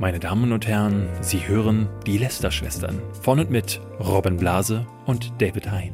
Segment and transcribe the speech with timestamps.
[0.00, 5.72] Meine Damen und Herren, Sie hören die Lester-Schwestern von und mit Robin Blase und David
[5.72, 5.92] Hein.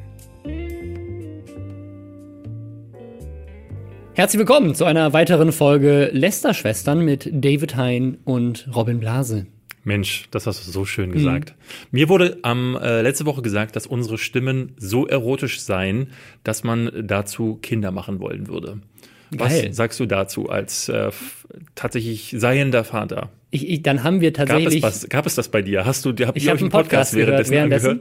[4.13, 9.47] Herzlich willkommen zu einer weiteren Folge Lester-Schwestern mit David Hein und Robin Blase.
[9.85, 11.53] Mensch, das hast du so schön gesagt.
[11.53, 11.89] Mhm.
[11.93, 16.09] Mir wurde am äh, letzte Woche gesagt, dass unsere Stimmen so erotisch seien,
[16.43, 18.81] dass man dazu Kinder machen wollen würde.
[19.35, 19.69] Geil.
[19.69, 21.11] Was sagst du dazu als äh,
[21.75, 23.31] tatsächlich seiender Vater?
[23.55, 24.83] Ich, ich, dann haben wir tatsächlich.
[24.83, 25.85] Gab es, was, gab es das bei dir?
[25.85, 28.01] Hast du, hab, ich habe einen Podcast, Podcast währenddessen, währenddessen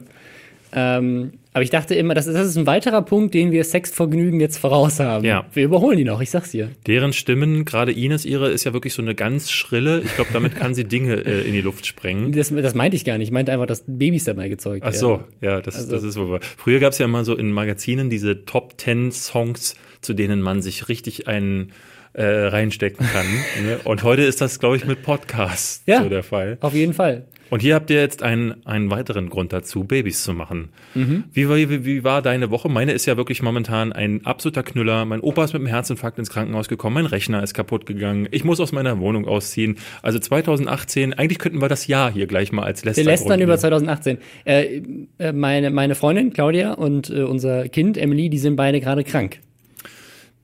[0.76, 4.40] ähm, aber ich dachte immer, das ist, das ist ein weiterer Punkt, den wir Sexvergnügen
[4.40, 5.24] jetzt voraus haben.
[5.24, 5.46] Ja.
[5.52, 6.70] Wir überholen die noch, ich sag's dir.
[6.88, 10.00] Deren Stimmen, gerade Ines ihre, ist ja wirklich so eine ganz schrille.
[10.00, 12.32] Ich glaube, damit kann sie Dinge äh, in die Luft sprengen.
[12.44, 13.28] Das, das meinte ich gar nicht.
[13.28, 14.92] Ich meinte einfach, dass Babys dabei gezeugt werden.
[14.92, 16.40] Ach so, ja, das, also, das ist wohl.
[16.56, 20.88] Früher gab's ja immer so in Magazinen diese Top Ten Songs, zu denen man sich
[20.88, 21.70] richtig einen
[22.14, 23.26] äh, reinstecken kann.
[23.64, 23.78] ne?
[23.84, 26.58] Und heute ist das, glaube ich, mit Podcasts ja, so der Fall.
[26.60, 27.24] Auf jeden Fall.
[27.50, 30.70] Und hier habt ihr jetzt einen, einen weiteren Grund dazu, Babys zu machen.
[30.94, 31.24] Mhm.
[31.32, 32.68] Wie, wie, wie war deine Woche?
[32.68, 35.04] Meine ist ja wirklich momentan ein absoluter Knüller.
[35.04, 38.44] Mein Opa ist mit einem Herzinfarkt ins Krankenhaus gekommen, mein Rechner ist kaputt gegangen, ich
[38.44, 39.76] muss aus meiner Wohnung ausziehen.
[40.02, 43.58] Also 2018, eigentlich könnten wir das Jahr hier gleich mal als Lästern Wir lästern über
[43.58, 44.18] 2018.
[44.44, 44.82] Äh,
[45.18, 49.40] äh, meine, meine Freundin Claudia und äh, unser Kind Emily, die sind beide gerade krank.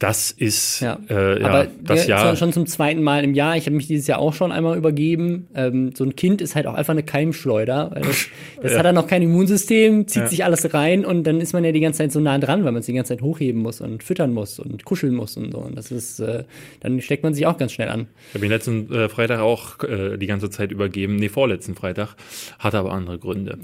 [0.01, 3.59] Das ist ja, äh, ja aber das Jahr schon zum zweiten Mal im Jahr.
[3.59, 5.47] Ich habe mich dieses Jahr auch schon einmal übergeben.
[5.55, 7.91] Ähm, so ein Kind ist halt auch einfach eine Keimschleuder.
[7.93, 8.29] Weil das
[8.63, 8.79] das ja.
[8.79, 10.29] hat dann noch kein Immunsystem, zieht ja.
[10.29, 12.73] sich alles rein und dann ist man ja die ganze Zeit so nah dran, weil
[12.73, 15.59] man es die ganze Zeit hochheben muss und füttern muss und kuscheln muss und so.
[15.59, 16.45] Und das ist, äh,
[16.81, 18.07] dann steckt man sich auch ganz schnell an.
[18.31, 21.17] Ich habe ihn letzten äh, Freitag auch äh, die ganze Zeit übergeben.
[21.17, 22.17] Nee, vorletzten Freitag.
[22.59, 23.59] Hatte aber andere Gründe.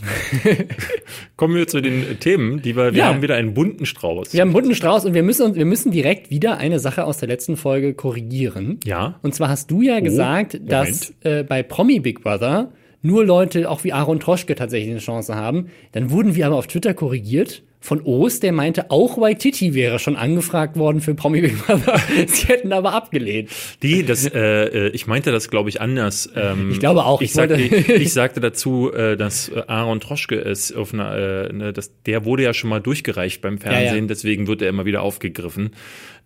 [1.36, 4.34] Kommen wir zu den Themen, die wir, wir haben wieder einen bunten Strauß.
[4.34, 7.18] Wir haben einen bunten Strauß und wir müssen, wir müssen direkt wieder eine Sache aus
[7.18, 8.80] der letzten Folge korrigieren.
[8.84, 9.18] Ja.
[9.22, 13.70] Und zwar hast du ja oh, gesagt, dass äh, bei Promi Big Brother nur Leute,
[13.70, 15.68] auch wie Aaron Troschke, tatsächlich eine Chance haben.
[15.92, 20.16] Dann wurden wir aber auf Twitter korrigiert von Oos, der meinte, auch Waititi wäre schon
[20.16, 22.00] angefragt worden für Promi Big Brother.
[22.26, 23.50] Sie hätten aber abgelehnt.
[23.82, 26.28] Die, das, äh, äh ich meinte das, glaube ich, anders.
[26.34, 27.22] Ähm, ich glaube auch.
[27.22, 31.72] Ich, ich, sagte, ich, sagte dazu, äh, dass Aaron Troschke ist auf einer, äh, ne,
[31.72, 34.06] das, der wurde ja schon mal durchgereicht beim Fernsehen, ja, ja.
[34.06, 35.70] deswegen wird er immer wieder aufgegriffen.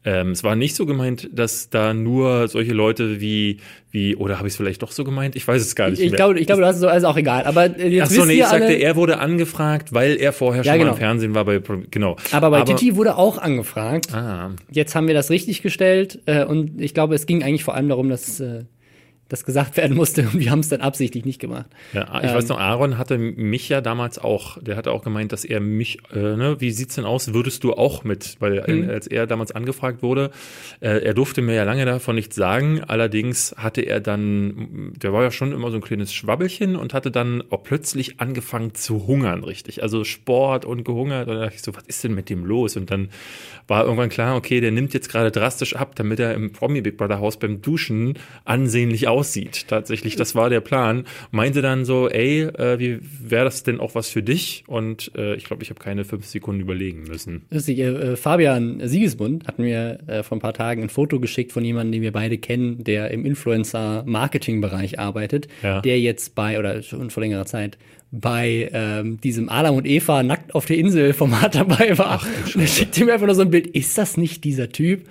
[0.02, 3.58] Ähm, es war nicht so gemeint, dass da nur solche Leute wie,
[3.90, 5.36] wie oder habe ich es vielleicht doch so gemeint?
[5.36, 6.16] Ich weiß es gar nicht ich, mehr.
[6.16, 7.44] Glaube, ich glaube, das ist so, also auch egal.
[7.44, 10.78] Aber jetzt Ach so, nee, ich sagte, er wurde angefragt, weil er vorher ja, schon
[10.78, 10.92] genau.
[10.92, 11.60] mal im Fernsehen war bei,
[11.90, 12.16] genau.
[12.32, 14.14] Aber bei Aber, Titi wurde auch angefragt.
[14.14, 14.52] Ah.
[14.70, 17.90] Jetzt haben wir das richtig gestellt äh, und ich glaube, es ging eigentlich vor allem
[17.90, 18.64] darum, dass äh,
[19.30, 21.66] das gesagt werden musste und wir haben es dann absichtlich nicht gemacht.
[21.94, 25.32] Ja, ich ähm, weiß noch, Aaron hatte mich ja damals auch, der hatte auch gemeint,
[25.32, 28.90] dass er mich, äh, ne, wie sieht's denn aus, würdest du auch mit, weil mhm.
[28.90, 30.30] als er damals angefragt wurde,
[30.80, 35.22] äh, er durfte mir ja lange davon nichts sagen, allerdings hatte er dann, der war
[35.22, 39.44] ja schon immer so ein kleines Schwabbelchen und hatte dann auch plötzlich angefangen zu hungern,
[39.44, 42.44] richtig, also Sport und gehungert und da dachte ich so, was ist denn mit dem
[42.44, 42.76] los?
[42.76, 43.10] Und dann
[43.70, 46.96] war irgendwann klar, okay, der nimmt jetzt gerade drastisch ab, damit er im Promi Big
[46.96, 49.68] Brother Haus beim Duschen ansehnlich aussieht.
[49.68, 51.04] Tatsächlich, das war der Plan.
[51.30, 54.64] Meinte dann so, ey, äh, wie wäre das denn auch was für dich?
[54.66, 57.42] Und äh, ich glaube, ich habe keine fünf Sekunden überlegen müssen.
[57.50, 61.64] Lustig, äh, Fabian Siegesmund hat mir äh, vor ein paar Tagen ein Foto geschickt von
[61.64, 65.80] jemandem, den wir beide kennen, der im Influencer-Marketing-Bereich arbeitet, ja.
[65.80, 67.78] der jetzt bei, oder schon vor längerer Zeit,
[68.12, 72.20] bei ähm, diesem Adam und Eva nackt auf der Insel Format dabei war.
[72.20, 73.68] Ach, und er schickt ihm einfach nur so ein Bild.
[73.68, 75.06] Ist das nicht dieser Typ?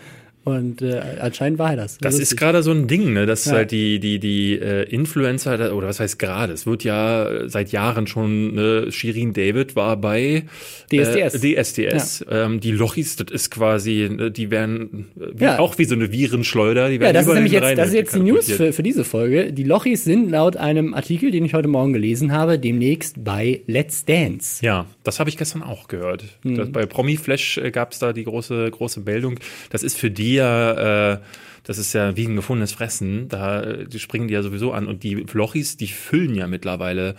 [0.50, 1.98] Und äh, anscheinend war er das.
[1.98, 3.26] Das, das ist gerade so ein Ding, ne?
[3.26, 3.54] dass ja.
[3.54, 8.08] halt die, die, die äh, Influencer, oder was heißt gerade, es wird ja seit Jahren
[8.08, 10.44] schon, ne, Shirin David war bei
[10.92, 11.44] DSDS.
[11.44, 12.26] Äh, DSDS.
[12.30, 12.46] Ja.
[12.46, 15.60] Ähm, die Lochis, das ist quasi, ne, die werden wie, ja.
[15.60, 16.90] auch wie so eine Virenschleuder.
[16.90, 19.04] Die werden ja, das ist nämlich jetzt, das ist jetzt die News für, für diese
[19.04, 19.54] Folge.
[19.54, 24.06] Die Lochis sind laut einem Artikel, den ich heute Morgen gelesen habe, demnächst bei Let's
[24.06, 24.66] Dance.
[24.66, 26.24] Ja, das habe ich gestern auch gehört.
[26.44, 26.56] Mhm.
[26.56, 29.40] Das, bei Promi Flash äh, gab es da die große, große Meldung.
[29.70, 31.20] Das ist für die ja, äh,
[31.64, 33.30] das ist ja wie ein gefundenes Fressen.
[33.30, 34.88] Da die springen die ja sowieso an.
[34.88, 37.14] Und die Flochis, die füllen ja mittlerweile.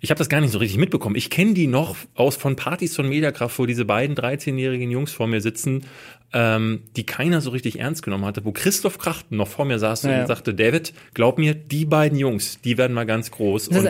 [0.00, 1.16] Ich habe das gar nicht so richtig mitbekommen.
[1.16, 5.26] Ich kenne die noch aus von Partys von Mediakraft, wo diese beiden 13-jährigen Jungs vor
[5.26, 5.86] mir sitzen,
[6.34, 10.02] ähm, die keiner so richtig ernst genommen hatte, wo Christoph Krachten noch vor mir saß
[10.02, 13.68] ja, und sagte, David, glaub mir, die beiden Jungs, die werden mal ganz groß.
[13.68, 13.88] Und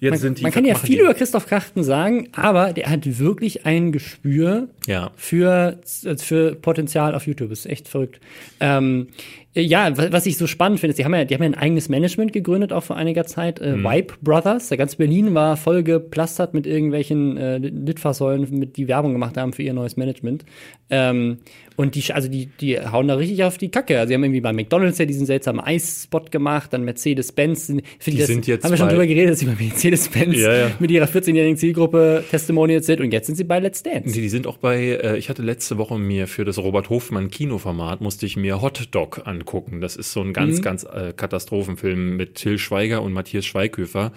[0.00, 1.02] Jetzt man, sind die, man kann ja viel die.
[1.02, 5.10] über Christoph Krachten sagen, aber der hat wirklich ein Gespür ja.
[5.16, 5.78] für,
[6.16, 7.50] für Potenzial auf YouTube.
[7.52, 8.18] ist echt verrückt.
[8.60, 9.08] Ähm,
[9.49, 11.88] Äh, ja, was ich so spannend finde, die haben ja, die haben ja ein eigenes
[11.88, 13.60] Management gegründet auch vor einiger Zeit.
[13.60, 13.84] Äh, mhm.
[13.84, 19.12] Vibe Brothers, der ganz Berlin war voll geplastert mit irgendwelchen äh, Litfaßsäulen, mit die Werbung
[19.12, 20.44] gemacht haben für ihr neues Management.
[20.88, 21.38] Ähm,
[21.76, 23.98] und die, also die, die hauen da richtig auf die Kacke.
[23.98, 27.68] Also sie haben irgendwie bei McDonalds ja diesen seltsamen Eisspot gemacht, dann Mercedes-Benz.
[27.68, 30.70] Die das, sind jetzt haben wir schon drüber geredet, dass sie bei Mercedes-Benz ja, ja.
[30.78, 34.12] mit ihrer 14-jährigen Zielgruppe Testimonials sind und jetzt sind sie bei Let's Dance.
[34.12, 37.30] Die, die sind auch bei, äh, ich hatte letzte Woche mir für das Robert Hofmann
[37.30, 39.80] Kinoformat musste ich mir Hot Dog angucken.
[39.80, 40.62] Das ist so ein ganz, mhm.
[40.62, 44.12] ganz äh, Katastrophenfilm mit Till Schweiger und Matthias Schweighöfer.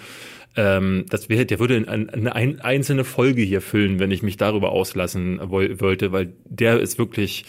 [0.55, 4.71] Ähm, das wäre, der würde eine, eine einzelne Folge hier füllen, wenn ich mich darüber
[4.71, 7.45] auslassen wollte, weil der ist wirklich,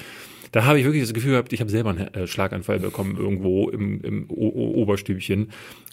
[0.54, 3.68] da habe ich wirklich das Gefühl gehabt, ich habe selber einen äh, Schlaganfall bekommen irgendwo
[3.70, 4.46] im, im o
[4.76, 5.48] Oberstübchen.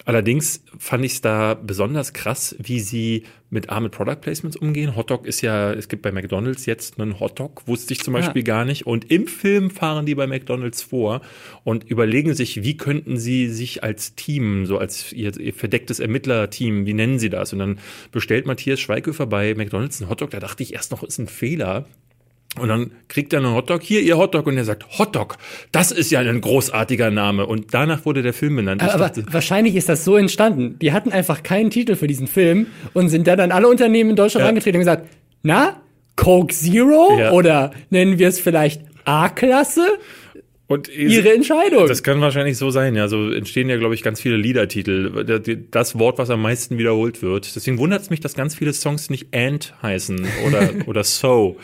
[0.05, 4.95] Allerdings fand ich es da besonders krass, wie sie mit A mit Product Placements umgehen.
[4.95, 8.53] Hotdog ist ja, es gibt bei McDonalds jetzt einen Hotdog, wusste ich zum Beispiel ja.
[8.53, 8.85] gar nicht.
[8.85, 11.21] Und im Film fahren die bei McDonalds vor
[11.63, 16.85] und überlegen sich, wie könnten sie sich als Team, so als ihr, ihr verdecktes Ermittlerteam,
[16.85, 17.51] wie nennen sie das?
[17.51, 17.79] Und dann
[18.11, 20.29] bestellt Matthias Schweighöfer bei McDonalds einen Hotdog.
[20.29, 21.87] Da dachte ich erst noch, ist ein Fehler.
[22.59, 25.37] Und dann kriegt er einen Hotdog, hier ihr Hotdog, und er sagt, Hotdog,
[25.71, 27.45] das ist ja ein großartiger Name.
[27.45, 28.83] Und danach wurde der Film benannt.
[28.83, 30.77] Aber, dachte, wahrscheinlich ist das so entstanden.
[30.79, 34.15] Die hatten einfach keinen Titel für diesen Film und sind dann an alle Unternehmen in
[34.17, 34.49] Deutschland ja.
[34.49, 35.07] angetreten und gesagt,
[35.43, 35.81] na,
[36.17, 37.17] Coke Zero?
[37.17, 37.31] Ja.
[37.31, 39.87] Oder nennen wir es vielleicht A-Klasse?
[40.71, 41.87] Und ihre Entscheidung.
[41.87, 42.95] Das kann wahrscheinlich so sein.
[42.95, 45.25] Ja, so entstehen ja, glaube ich, ganz viele Liedertitel.
[45.69, 47.55] Das Wort, was am meisten wiederholt wird.
[47.55, 51.57] Deswegen wundert es mich, dass ganz viele Songs nicht And heißen oder, oder So.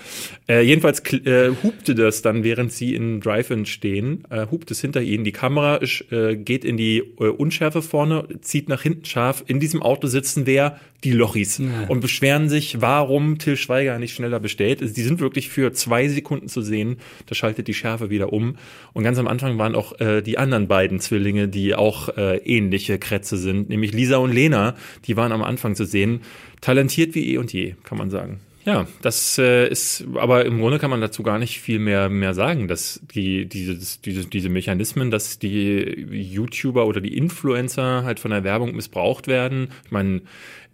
[0.50, 5.02] Äh, jedenfalls äh, hupte das dann, während sie in Drive-In stehen, äh, hupt es hinter
[5.02, 5.24] ihnen.
[5.24, 5.80] Die Kamera
[6.12, 9.44] äh, geht in die äh, Unschärfe vorne, zieht nach hinten scharf.
[9.48, 10.80] In diesem Auto sitzen wer?
[11.04, 11.60] Die Lochis.
[11.60, 11.88] Ja.
[11.88, 14.82] Und beschweren sich, warum Till Schweiger nicht schneller bestellt.
[14.82, 16.98] Die sind wirklich für zwei Sekunden zu sehen.
[17.28, 18.58] Da schaltet die Schärfe wieder um.
[18.94, 22.98] Und ganz am Anfang waren auch äh, die anderen beiden Zwillinge, die auch äh, ähnliche
[22.98, 24.76] Krätze sind, nämlich Lisa und Lena.
[25.06, 26.22] Die waren am Anfang zu sehen.
[26.62, 28.40] Talentiert wie eh und je, kann man sagen.
[28.68, 32.34] Ja, das äh, ist, aber im Grunde kann man dazu gar nicht viel mehr, mehr
[32.34, 38.32] sagen, dass die, dieses, diese, diese Mechanismen, dass die YouTuber oder die Influencer halt von
[38.32, 39.70] der Werbung missbraucht werden.
[39.86, 40.22] Ich meine,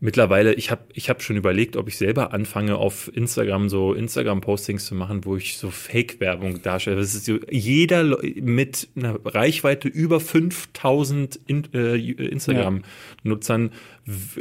[0.04, 4.86] mittlerweile, ich habe ich hab schon überlegt, ob ich selber anfange, auf Instagram so Instagram-Postings
[4.86, 6.98] zu machen, wo ich so Fake-Werbung darstelle.
[6.98, 13.72] Das ist so, jeder mit einer Reichweite über 5000 in, äh, Instagram-Nutzern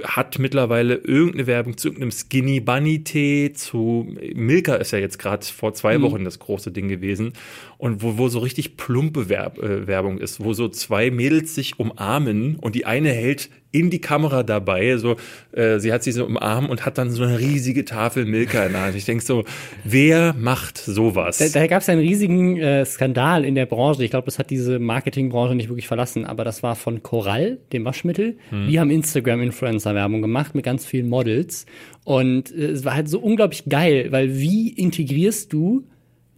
[0.02, 5.46] hat mittlerweile irgendeine Werbung zu irgendeinem Skinny Bunny Tee, zu Milka ist ja jetzt gerade
[5.46, 6.02] vor zwei mhm.
[6.02, 7.34] Wochen das große Ding gewesen
[7.78, 11.78] und wo, wo so richtig plumpe Werb, äh, Werbung ist, wo so zwei Mädels sich
[11.78, 14.96] umarmen und die eine hält in die Kamera dabei.
[14.98, 15.16] So,
[15.52, 18.64] äh, sie hat sie so im Arm und hat dann so eine riesige Tafel Milka
[18.64, 18.96] in der Hand.
[18.96, 19.44] Ich denke so,
[19.82, 21.38] wer macht sowas?
[21.38, 24.04] Da, da gab es einen riesigen äh, Skandal in der Branche.
[24.04, 27.84] Ich glaube, das hat diese Marketingbranche nicht wirklich verlassen, aber das war von Coral, dem
[27.84, 28.36] Waschmittel.
[28.50, 28.68] Hm.
[28.68, 31.66] Die haben Instagram-Influencer-Werbung gemacht mit ganz vielen Models.
[32.04, 35.86] Und äh, es war halt so unglaublich geil, weil wie integrierst du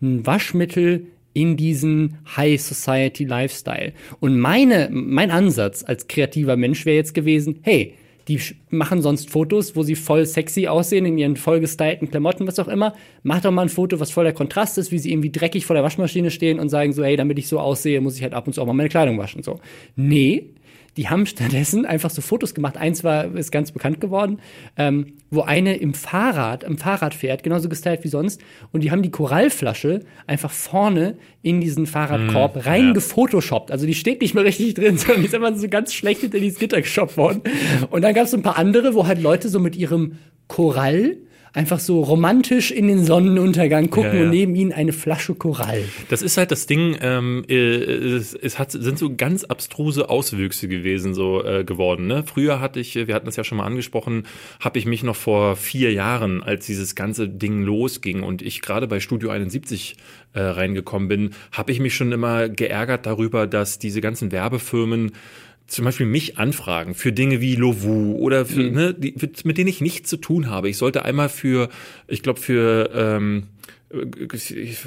[0.00, 3.92] ein Waschmittel in diesen High Society Lifestyle.
[4.20, 7.94] Und meine, mein Ansatz als kreativer Mensch wäre jetzt gewesen, hey,
[8.28, 8.40] die
[8.70, 12.68] machen sonst Fotos, wo sie voll sexy aussehen in ihren voll gestylten Klamotten, was auch
[12.68, 12.94] immer.
[13.22, 15.74] Mach doch mal ein Foto, was voll der Kontrast ist, wie sie irgendwie dreckig vor
[15.74, 18.46] der Waschmaschine stehen und sagen so, hey, damit ich so aussehe, muss ich halt ab
[18.46, 19.42] und zu auch mal meine Kleidung waschen.
[19.42, 19.60] So.
[19.96, 20.50] Nee,
[20.96, 22.76] die haben stattdessen einfach so Fotos gemacht.
[22.76, 24.38] Eins war, ist ganz bekannt geworden,
[24.76, 28.40] ähm, wo eine im Fahrrad, im Fahrrad fährt, genauso gestylt wie sonst.
[28.72, 33.70] Und die haben die Korallflasche einfach vorne in diesen Fahrradkorb mm, reingefotoshoppt.
[33.70, 33.74] Ja.
[33.74, 36.38] Also die steht nicht mehr richtig drin, sondern die ist einfach so ganz schlecht hinter
[36.38, 37.42] dieses Gitter geshoppt worden.
[37.90, 41.16] Und dann gab es so ein paar andere, wo halt Leute so mit ihrem Korall
[41.54, 44.24] einfach so romantisch in den Sonnenuntergang gucken ja, ja.
[44.24, 45.84] und neben ihnen eine Flasche Korall.
[46.08, 50.66] Das ist halt das Ding, ähm, äh, es, es hat, sind so ganz abstruse Auswüchse
[50.66, 52.08] gewesen, so äh, geworden.
[52.08, 52.24] Ne?
[52.26, 54.24] Früher hatte ich, wir hatten das ja schon mal angesprochen,
[54.58, 58.88] habe ich mich noch vor vier Jahren, als dieses ganze Ding losging und ich gerade
[58.88, 59.96] bei Studio 71
[60.32, 65.12] äh, reingekommen bin, habe ich mich schon immer geärgert darüber, dass diese ganzen Werbefirmen
[65.66, 68.74] zum Beispiel mich anfragen für Dinge wie Lovu oder für, mhm.
[68.74, 70.68] ne, die, mit denen ich nichts zu tun habe.
[70.68, 71.68] Ich sollte einmal für,
[72.06, 73.44] ich glaube für ähm,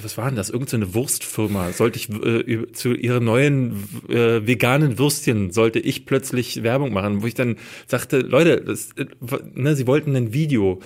[0.04, 0.50] was war denn das?
[0.50, 1.72] Irgendeine so Wurstfirma.
[1.72, 7.28] Sollte ich äh, zu ihren neuen äh, veganen Würstchen sollte ich plötzlich Werbung machen, wo
[7.28, 7.56] ich dann
[7.86, 9.06] sagte, Leute, das, äh,
[9.54, 10.82] ne, sie wollten ein Video.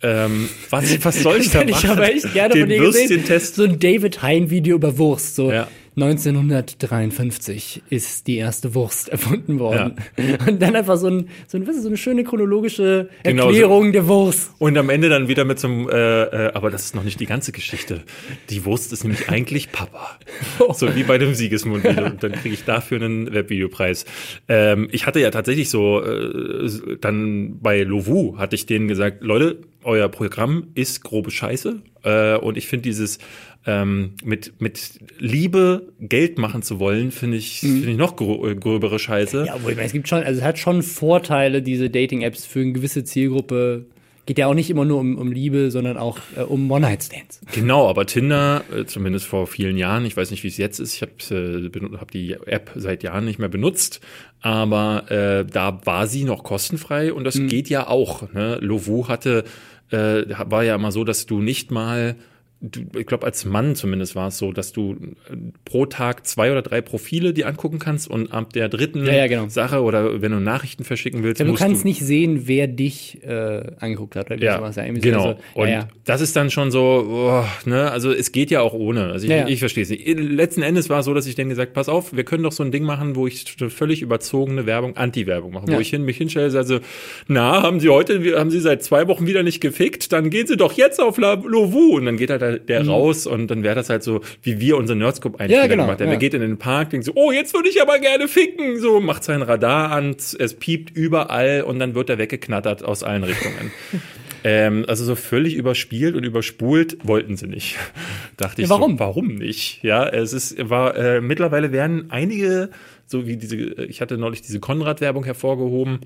[0.00, 1.68] Ähm, was, was soll ich da machen?
[1.68, 3.40] Ich habe echt gerne Den von dir gesehen.
[3.40, 5.34] So ein David Hein Video über Wurst.
[5.34, 5.52] So.
[5.52, 5.68] Ja
[6.02, 9.96] 1953 ist die erste Wurst erfunden worden.
[10.16, 10.46] Ja.
[10.46, 13.92] Und dann einfach so, ein, so, ein, so eine schöne chronologische Erklärung genau so.
[13.92, 14.50] der Wurst.
[14.58, 17.20] Und am Ende dann wieder mit so einem, äh, äh, aber das ist noch nicht
[17.20, 18.02] die ganze Geschichte.
[18.50, 20.18] Die Wurst ist nämlich eigentlich Papa.
[20.74, 21.84] So wie bei dem Siegesmund.
[21.84, 24.04] Und dann kriege ich dafür einen Webvideopreis.
[24.48, 26.68] Ähm, ich hatte ja tatsächlich so, äh,
[27.00, 31.80] dann bei Lovu hatte ich denen gesagt, Leute, euer Programm ist grobe Scheiße.
[32.02, 33.18] Äh, und ich finde dieses
[33.68, 37.66] ähm, mit, mit Liebe Geld machen zu wollen, finde ich, mhm.
[37.76, 39.44] finde ich noch grö gröbere Scheiße.
[39.46, 42.60] Ja, obwohl ich meine, es gibt schon, also es hat schon Vorteile, diese Dating-Apps für
[42.60, 43.84] eine gewisse Zielgruppe
[44.24, 47.40] geht ja auch nicht immer nur um, um Liebe, sondern auch äh, um One-Night-Stands.
[47.52, 50.94] Genau, aber Tinder, äh, zumindest vor vielen Jahren, ich weiß nicht, wie es jetzt ist,
[50.94, 54.00] ich habe äh, hab die App seit Jahren nicht mehr benutzt,
[54.40, 57.48] aber äh, da war sie noch kostenfrei und das mhm.
[57.48, 58.32] geht ja auch.
[58.32, 58.58] Ne?
[58.60, 59.44] Lovu hatte,
[59.90, 62.16] äh, war ja immer so, dass du nicht mal
[62.60, 66.50] du, ich glaube, als Mann zumindest war es so, dass du äh, pro Tag zwei
[66.50, 69.48] oder drei Profile die angucken kannst und ab der dritten ja, ja, genau.
[69.48, 73.22] Sache oder wenn du Nachrichten verschicken willst, ja, du kannst du nicht sehen, wer dich
[73.22, 74.30] äh, angeguckt hat.
[74.30, 74.76] Oder ja, sowas.
[74.76, 75.38] ja genau.
[75.54, 79.12] So, und das ist dann schon so, oh, ne, also es geht ja auch ohne.
[79.12, 80.06] Also ich, ich verstehe es nicht.
[80.06, 82.64] Letzten Endes war es so, dass ich denen gesagt, pass auf, wir können doch so
[82.64, 86.56] ein Ding machen, wo ich völlig überzogene Werbung, Anti-Werbung mache, wo ich hin, mich hinstelle,
[86.58, 86.80] also,
[87.28, 90.56] na, haben Sie heute, haben Sie seit zwei Wochen wieder nicht gefickt, dann gehen Sie
[90.56, 92.90] doch jetzt auf La Lovu und dann geht halt der mhm.
[92.90, 96.00] raus und dann wäre das halt so, wie wir unseren Nerdscope einspieler ja, genau, gemacht
[96.00, 96.06] haben.
[96.06, 96.12] Ja.
[96.12, 99.00] Der geht in den Park, denkt so, oh, jetzt würde ich aber gerne ficken, so,
[99.00, 103.72] macht sein Radar an, es piept überall und dann wird er weggeknattert aus allen Richtungen.
[104.44, 107.76] ähm, also so völlig überspielt und überspult wollten sie nicht.
[108.36, 108.68] Dachte ich.
[108.68, 108.92] Ja, warum?
[108.92, 109.82] So, warum nicht?
[109.82, 112.70] Ja, es ist, war, äh, mittlerweile werden einige,
[113.06, 116.00] so wie diese, ich hatte neulich diese Konrad-Werbung hervorgehoben,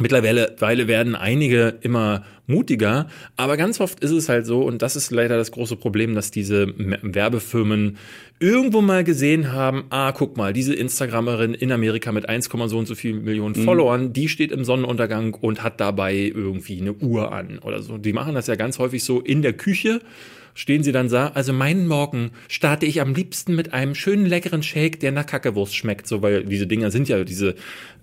[0.00, 5.10] Mittlerweile werden einige immer mutiger, aber ganz oft ist es halt so, und das ist
[5.10, 7.98] leider das große Problem, dass diese Werbefirmen
[8.40, 12.86] irgendwo mal gesehen haben, ah, guck mal, diese Instagramerin in Amerika mit 1, so und
[12.86, 13.64] so viel Millionen mhm.
[13.64, 17.98] Followern, die steht im Sonnenuntergang und hat dabei irgendwie eine Uhr an oder so.
[17.98, 20.00] Die machen das ja ganz häufig so in der Küche
[20.54, 24.62] stehen sie dann da, also meinen Morgen starte ich am liebsten mit einem schönen leckeren
[24.62, 27.54] Shake, der nach Kackewurst schmeckt, so weil diese Dinger sind ja diese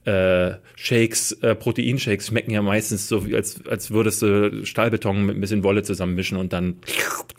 [0.06, 5.42] äh, Shakes, äh, Proteinshakes schmecken ja meistens so, als, als würdest du Stahlbeton mit ein
[5.42, 6.78] bisschen Wolle zusammenmischen und dann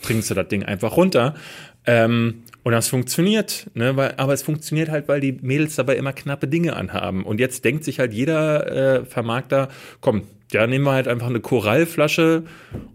[0.03, 1.35] trinkst du das Ding einfach runter.
[1.87, 3.97] Ähm, und das funktioniert, ne?
[3.97, 7.25] weil, aber es funktioniert halt, weil die Mädels dabei immer knappe Dinge anhaben.
[7.25, 9.69] Und jetzt denkt sich halt jeder äh, Vermarkter,
[10.01, 12.45] komm, ja, nehmen wir halt einfach eine Korallflasche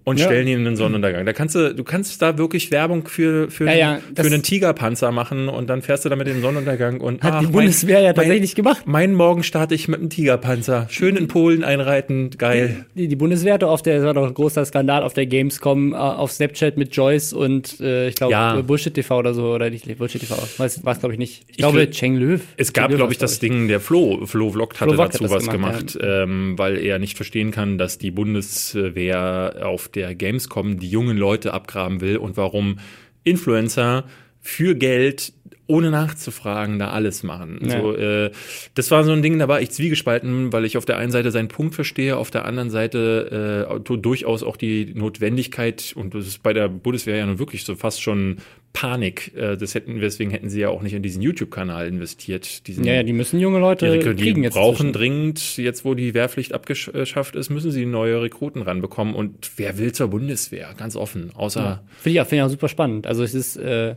[0.03, 0.25] und ja.
[0.25, 1.25] stellen ihn in den Sonnenuntergang.
[1.25, 5.12] Da kannst du, du kannst da wirklich Werbung für, für, ja, ja, für einen Tigerpanzer
[5.12, 8.03] machen und dann fährst du damit in den Sonnenuntergang und hat ach, die Bundeswehr mein,
[8.05, 8.88] ja tatsächlich mein, gemacht.
[8.88, 10.88] Meinen Morgen starte ich mit einem Tigerpanzer.
[10.89, 12.85] Schön in Polen einreiten, geil.
[12.93, 15.93] Die, die Bundeswehr hatte auf der, das war doch ein großer Skandal auf der Gamescom
[15.93, 18.62] äh, auf Snapchat mit Joyce und äh, ich glaube ja.
[18.62, 20.35] Bullshit TV oder so oder nicht Bullshit TV.
[20.57, 21.45] War es glaube ich nicht.
[21.47, 22.41] Ich, glaube Cheng Löw.
[22.57, 25.50] Es gab glaube ich das Ding, der Flo, Flo Vlogt hatte Flo dazu hat was
[25.50, 30.90] gemacht, gemacht ähm, weil er nicht verstehen kann, dass die Bundeswehr auf der Gamescom die
[30.90, 32.80] jungen Leute abgraben will und warum
[33.24, 34.06] Influencer
[34.42, 35.34] für Geld
[35.67, 37.60] ohne nachzufragen, da alles machen.
[37.63, 37.81] Ja.
[37.81, 38.31] So, äh,
[38.75, 41.31] das war so ein Ding, da war ich zwiegespalten, weil ich auf der einen Seite
[41.31, 46.43] seinen Punkt verstehe, auf der anderen Seite äh, durchaus auch die Notwendigkeit, und das ist
[46.43, 48.38] bei der Bundeswehr ja nun wirklich so fast schon
[48.75, 49.34] Panik.
[49.36, 52.67] Äh, das hätten, deswegen hätten sie ja auch nicht in diesen YouTube-Kanal investiert.
[52.67, 54.53] Diesen, ja, ja, die müssen junge Leute die, kriegen die jetzt.
[54.53, 59.15] brauchen dringend, jetzt wo die Wehrpflicht abgeschafft ist, müssen sie neue Rekruten ranbekommen.
[59.15, 60.75] Und wer will zur Bundeswehr?
[60.77, 61.31] Ganz offen.
[61.34, 61.62] Außer.
[61.62, 61.84] Ja.
[61.98, 63.07] Finde ich, auch, find ich auch super spannend.
[63.07, 63.95] Also es ist, äh,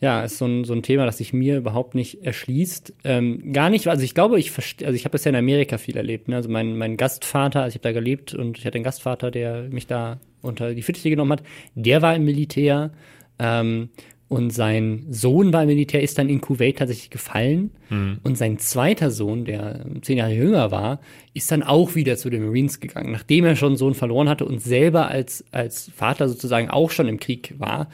[0.00, 2.94] ja, ist so ein, so ein Thema, das sich mir überhaupt nicht erschließt.
[3.04, 5.76] Ähm, gar nicht, also ich glaube, ich verstehe, also ich habe das ja in Amerika
[5.76, 6.28] viel erlebt.
[6.28, 6.36] Ne?
[6.36, 9.62] Also mein, mein Gastvater, also ich habe da gelebt und ich hatte einen Gastvater, der
[9.70, 11.42] mich da unter die Fittiche genommen hat.
[11.74, 12.92] Der war im Militär
[13.40, 13.88] ähm,
[14.28, 17.70] und sein Sohn war im Militär, ist dann in Kuwait tatsächlich gefallen.
[17.88, 18.18] Mhm.
[18.22, 21.00] Und sein zweiter Sohn, der zehn Jahre jünger war,
[21.34, 24.44] ist dann auch wieder zu den Marines gegangen, nachdem er schon einen Sohn verloren hatte
[24.44, 27.88] und selber als, als Vater sozusagen auch schon im Krieg war.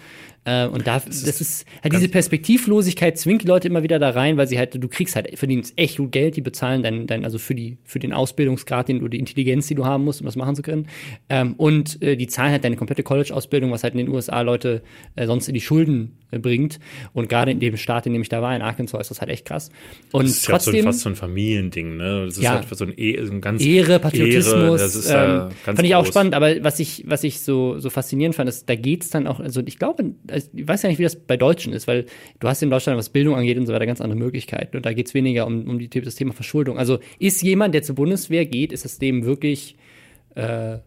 [0.45, 4.11] Äh, und da, das, das ist halt diese Perspektivlosigkeit zwingt die Leute immer wieder da
[4.11, 7.25] rein, weil sie halt, du kriegst halt, verdienst echt gut Geld, die bezahlen dein, dein,
[7.25, 10.27] also für die, für den Ausbildungsgrad, den du, die Intelligenz, die du haben musst, um
[10.27, 10.89] das machen zu können.
[11.29, 14.83] Ähm, und äh, die zahlen halt deine komplette College-Ausbildung, was halt in den USA Leute
[15.17, 16.79] äh, sonst in die Schulden äh, bringt.
[17.13, 19.31] Und gerade in dem Staat, in dem ich da war, in Arkansas, ist das halt
[19.31, 19.71] echt krass.
[20.13, 22.27] Und das ist trotzdem, ja so fast so ein Familiending, ne?
[22.27, 24.53] Das ist ja, halt so ein, e so ein ganz Ehre, Patriotismus.
[24.53, 27.89] Ehre, das ist, ähm, fand ich auch spannend, aber was ich, was ich so, so
[27.89, 31.05] faszinierend fand, ist, da geht's dann auch, also ich glaube, ich weiß ja nicht, wie
[31.05, 32.07] das bei Deutschen ist, weil
[32.41, 34.77] du hast in Deutschland, was Bildung angeht und so weiter, ganz andere Möglichkeiten.
[34.77, 36.79] Und da geht es weniger um, um die, das Thema Verschuldung.
[36.79, 39.77] Also ist jemand, der zur Bundeswehr geht, ist es dem wirklich
[40.35, 40.79] äh,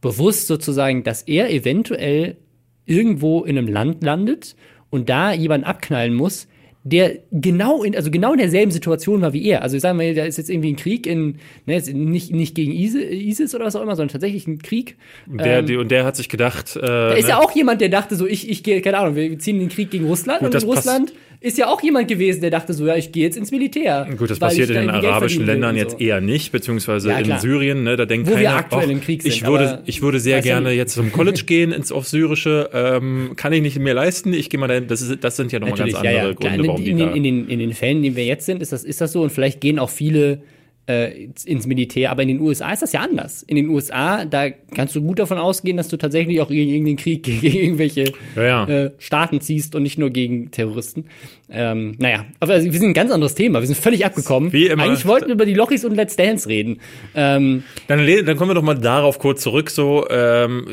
[0.00, 2.36] bewusst sozusagen, dass er eventuell
[2.84, 4.56] irgendwo in einem Land landet
[4.90, 6.48] und da jemanden abknallen muss,
[6.86, 9.62] der genau in, also genau in derselben Situation war wie er.
[9.62, 12.70] Also ich sage mal, da ist jetzt irgendwie ein Krieg in, ne, nicht, nicht gegen
[12.70, 14.96] ISIS oder was auch immer, sondern tatsächlich ein Krieg.
[15.26, 17.30] Der, ähm, die, und der hat sich gedacht, äh, da ist ne?
[17.30, 19.90] ja auch jemand, der dachte so, ich, ich gehe, keine Ahnung, wir ziehen den Krieg
[19.90, 22.96] gegen Russland Gut, und in Russland ist ja auch jemand gewesen, der dachte so, ja,
[22.96, 24.08] ich gehe jetzt ins Militär.
[24.16, 25.80] Gut, das passiert in den arabischen Ländern so.
[25.80, 29.00] jetzt eher nicht, beziehungsweise ja, in Syrien, ne, da denkt Wo keiner, wir aktuell im
[29.00, 32.70] Krieg sind, ich würde, ich würde sehr gerne jetzt zum College gehen ins auf Syrische,
[32.72, 35.58] ähm, kann ich nicht mehr leisten, ich gehe mal dahin, das, ist, das sind ja
[35.58, 37.98] nochmal ganz andere ja, ja, Gründe, warum in, die in, in, den, in den Fällen,
[37.98, 40.40] in denen wir jetzt sind, ist das, ist das so und vielleicht gehen auch viele
[40.86, 42.10] äh, ins Militär.
[42.10, 43.42] Aber in den USA ist das ja anders.
[43.42, 46.96] In den USA, da kannst du gut davon ausgehen, dass du tatsächlich auch gegen irgendeinen
[46.96, 48.68] Krieg gegen irgendwelche ja, ja.
[48.68, 51.06] Äh, Staaten ziehst und nicht nur gegen Terroristen.
[51.48, 53.60] Ähm, naja, aber wir sind ein ganz anderes Thema.
[53.60, 54.52] Wir sind völlig abgekommen.
[54.52, 54.82] Wie immer.
[54.82, 56.80] Eigentlich wollten wir über die Lochis und Let's Dance reden.
[57.14, 59.70] Ähm, dann, dann kommen wir doch mal darauf kurz zurück.
[59.70, 60.66] So, ähm,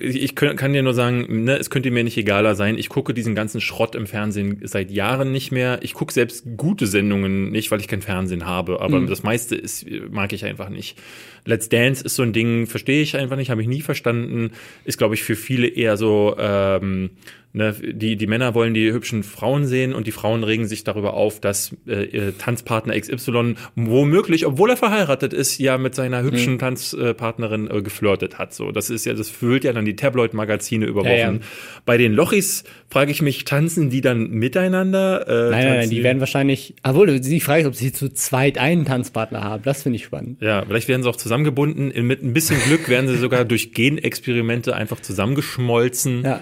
[0.00, 2.78] ich kann dir nur sagen, ne, es könnte mir nicht egaler sein.
[2.78, 5.80] Ich gucke diesen ganzen Schrott im Fernsehen seit Jahren nicht mehr.
[5.82, 8.80] Ich gucke selbst gute Sendungen nicht, weil ich kein Fernsehen habe.
[8.80, 9.06] Aber mhm.
[9.08, 10.98] das meiste ist, mag ich einfach nicht.
[11.44, 14.52] Let's Dance ist so ein Ding, verstehe ich einfach nicht, habe ich nie verstanden.
[14.84, 17.10] Ist, glaube ich, für viele eher so ähm,
[17.56, 21.14] Ne, die, die Männer wollen die hübschen Frauen sehen und die Frauen regen sich darüber
[21.14, 26.58] auf, dass äh, Tanzpartner XY womöglich, obwohl er verheiratet ist, ja mit seiner hübschen mhm.
[26.58, 28.54] Tanzpartnerin äh, geflirtet hat.
[28.54, 31.10] So, das ist ja, das füllt ja dann die Tabloid-Magazine über Wochen.
[31.10, 31.38] Ja, ja.
[31.86, 35.28] Bei den Lochis frage ich mich, tanzen die dann miteinander?
[35.28, 38.58] Äh, nein, nein, nein, die werden wahrscheinlich, obwohl die Frage ist, ob sie zu zweit
[38.58, 39.62] einen Tanzpartner haben.
[39.62, 40.42] Das finde ich spannend.
[40.42, 41.92] Ja, vielleicht werden sie auch zusammengebunden.
[42.04, 46.24] Mit ein bisschen Glück werden sie sogar durch Genexperimente einfach zusammengeschmolzen.
[46.24, 46.40] Ja.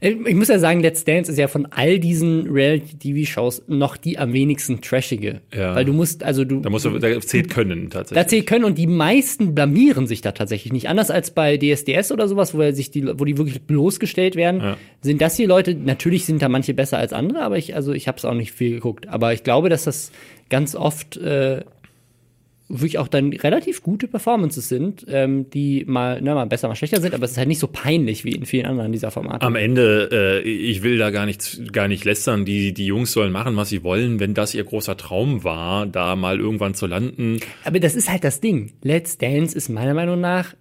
[0.00, 4.18] Äh, ich muss ja sagen, Let's Dance ist ja von all diesen Reality-TV-Shows noch die
[4.18, 5.40] am wenigsten trashige.
[5.54, 5.74] Ja.
[5.74, 6.60] Weil du musst, also du.
[6.60, 8.24] Da musst du, da zählt können tatsächlich.
[8.24, 10.88] Da zählt können und die meisten blamieren sich da tatsächlich nicht.
[10.88, 14.76] Anders als bei DSDS oder sowas, wo sich die, wo die wirklich bloßgestellt werden, ja.
[15.00, 18.08] sind das die Leute, natürlich sind da manche besser als andere, aber ich, also ich
[18.08, 19.08] habe es auch nicht viel geguckt.
[19.08, 20.12] Aber ich glaube, dass das
[20.48, 21.62] ganz oft äh,
[22.72, 27.00] wirklich auch dann relativ gute Performances sind, ähm, die mal, ne, mal besser, mal schlechter
[27.00, 29.44] sind, aber es ist halt nicht so peinlich wie in vielen anderen dieser Formate.
[29.44, 33.30] Am Ende, äh, ich will da gar nicht, gar nicht lästern, die, die Jungs sollen
[33.30, 37.40] machen, was sie wollen, wenn das ihr großer Traum war, da mal irgendwann zu landen.
[37.64, 38.72] Aber das ist halt das Ding.
[38.82, 40.54] Let's Dance ist meiner Meinung nach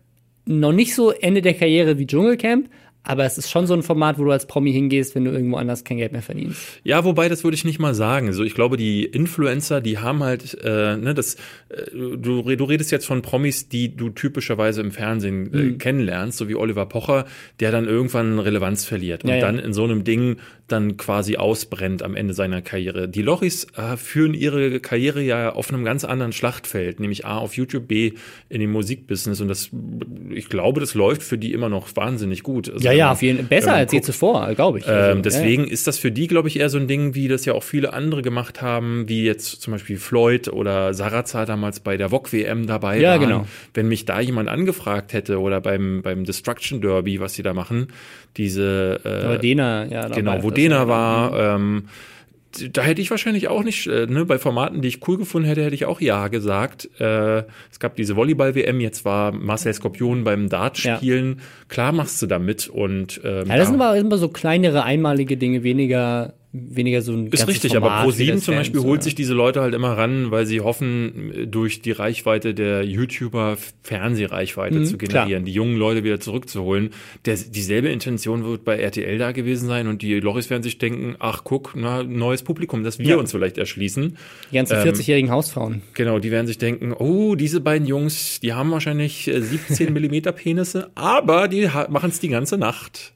[0.46, 2.70] noch nicht so Ende der Karriere wie Dschungelcamp,
[3.04, 5.58] aber es ist schon so ein Format, wo du als Promi hingehst, wenn du irgendwo
[5.58, 6.62] anders kein Geld mehr verdienst.
[6.84, 8.32] Ja, wobei, das würde ich nicht mal sagen.
[8.34, 11.36] So, ich glaube, die Influencer, die haben halt, äh, ne, das,
[11.70, 15.78] äh, du, du redest jetzt von Promis, die du typischerweise im Fernsehen äh, mhm.
[15.80, 17.26] kennenlernst, so wie Oliver Pocher,
[17.60, 19.42] der dann irgendwann Relevanz verliert und ja, ja.
[19.42, 20.38] dann in so einem Ding
[20.72, 23.08] dann quasi ausbrennt am Ende seiner Karriere.
[23.08, 27.56] Die Lochis äh, führen ihre Karriere ja auf einem ganz anderen Schlachtfeld, nämlich A auf
[27.56, 28.14] YouTube, B
[28.50, 29.70] in dem Musikbusiness und das,
[30.30, 32.70] ich glaube, das läuft für die immer noch wahnsinnig gut.
[32.70, 34.88] Also, ja, ja, auf jeden besser als je zuvor, glaube ich.
[34.88, 35.72] Ähm, also, deswegen ja.
[35.72, 37.94] ist das für die, glaube ich, eher so ein Ding, wie das ja auch viele
[37.94, 42.68] andere gemacht haben, wie jetzt zum Beispiel Floyd oder Sarazar damals bei der VOG WM
[42.68, 43.20] dabei ja, waren.
[43.22, 43.48] Genau.
[43.74, 47.88] Wenn mich da jemand angefragt hätte oder beim beim Destruction Derby, was sie da machen,
[48.38, 51.56] diese äh, Dena, ja, genau, wo Dena war.
[51.58, 51.88] Ähm,
[52.74, 55.64] da hätte ich wahrscheinlich auch nicht, äh, ne, bei Formaten, die ich cool gefunden hätte,
[55.64, 56.90] hätte ich auch Ja gesagt.
[57.00, 61.38] Äh, es gab diese Volleyball-WM, jetzt war Marcel Skorpion beim Dartspielen.
[61.38, 61.44] Ja.
[61.70, 65.38] Klar machst du da mit und ähm, Ja, das sind aber immer so kleinere, einmalige
[65.38, 69.34] Dinge, weniger weniger so ein Ist richtig, Format aber Pro7 zum Beispiel holt sich diese
[69.34, 74.98] Leute halt immer ran, weil sie hoffen, durch die Reichweite der YouTuber Fernsehreichweite mhm, zu
[74.98, 75.40] generieren, klar.
[75.42, 76.90] die jungen Leute wieder zurückzuholen.
[77.26, 81.16] Der, dieselbe Intention wird bei RTL da gewesen sein und die Loris werden sich denken,
[81.20, 83.16] ach guck, na, neues Publikum, das wir ja.
[83.16, 84.18] uns vielleicht erschließen.
[84.52, 85.82] Die ganzen 40-jährigen ähm, Hausfrauen.
[85.94, 90.34] Genau, die werden sich denken, oh, diese beiden Jungs, die haben wahrscheinlich 17 äh, Millimeter
[90.34, 93.14] Penisse, aber die machen es die ganze Nacht.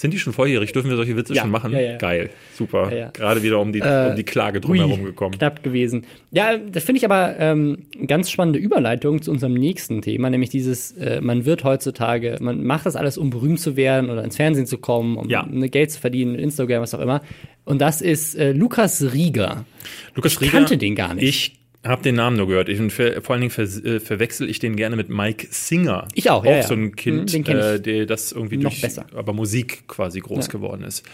[0.00, 0.72] Sind die schon volljährig?
[0.72, 1.72] Dürfen wir solche Witze ja, schon machen?
[1.72, 1.96] Ja, ja.
[1.98, 3.10] Geil, super.
[3.12, 5.36] Gerade wieder um die, äh, um die Klage drumherum gekommen.
[5.36, 6.06] Knapp gewesen.
[6.30, 10.92] Ja, das finde ich aber ähm, ganz spannende Überleitung zu unserem nächsten Thema, nämlich dieses,
[10.92, 14.64] äh, man wird heutzutage, man macht das alles, um berühmt zu werden oder ins Fernsehen
[14.64, 15.42] zu kommen, um ja.
[15.42, 17.20] Geld zu verdienen, Instagram, was auch immer.
[17.66, 19.66] Und das ist äh, Lukas Rieger.
[20.14, 20.52] Lukas ich Rieger.
[20.52, 21.28] kannte den gar nicht.
[21.28, 22.68] Ich hab den Namen nur gehört.
[22.68, 26.06] Ich, ver, vor allen Dingen ver, äh, verwechsel ich den gerne mit Mike Singer.
[26.14, 26.50] Ich auch, ja.
[26.50, 26.62] Auch ja.
[26.62, 29.06] so ein Kind, mhm, äh, der das irgendwie Noch durch besser.
[29.14, 30.52] aber Musik quasi groß ja.
[30.52, 31.04] geworden ist.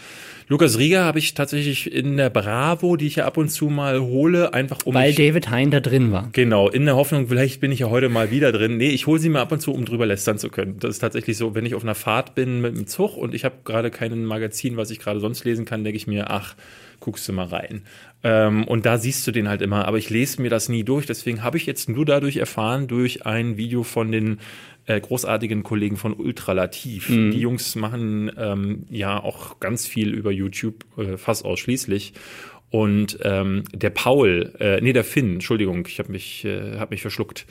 [0.49, 3.99] Lukas Rieger habe ich tatsächlich in der Bravo, die ich ja ab und zu mal
[3.99, 4.93] hole, einfach um.
[4.93, 6.29] Weil David Hein da drin war.
[6.31, 8.77] Genau, in der Hoffnung, vielleicht bin ich ja heute mal wieder drin.
[8.77, 10.79] Nee, ich hole sie mir ab und zu, um drüber lästern zu können.
[10.79, 13.43] Das ist tatsächlich so, wenn ich auf einer Fahrt bin mit dem Zug und ich
[13.43, 16.55] habe gerade kein Magazin, was ich gerade sonst lesen kann, denke ich mir, ach,
[16.99, 17.83] guckst du mal rein.
[18.23, 21.05] Ähm, und da siehst du den halt immer, aber ich lese mir das nie durch.
[21.05, 24.39] Deswegen habe ich jetzt nur dadurch erfahren, durch ein Video von den
[24.85, 27.09] äh, großartigen Kollegen von Ultralativ.
[27.09, 27.31] Mhm.
[27.31, 32.13] Die Jungs machen ähm, ja auch ganz viel über YouTube, äh, fast ausschließlich.
[32.69, 37.01] Und ähm, der Paul, äh, nee, der Finn, Entschuldigung, ich habe mich, äh, hab mich
[37.01, 37.45] verschluckt.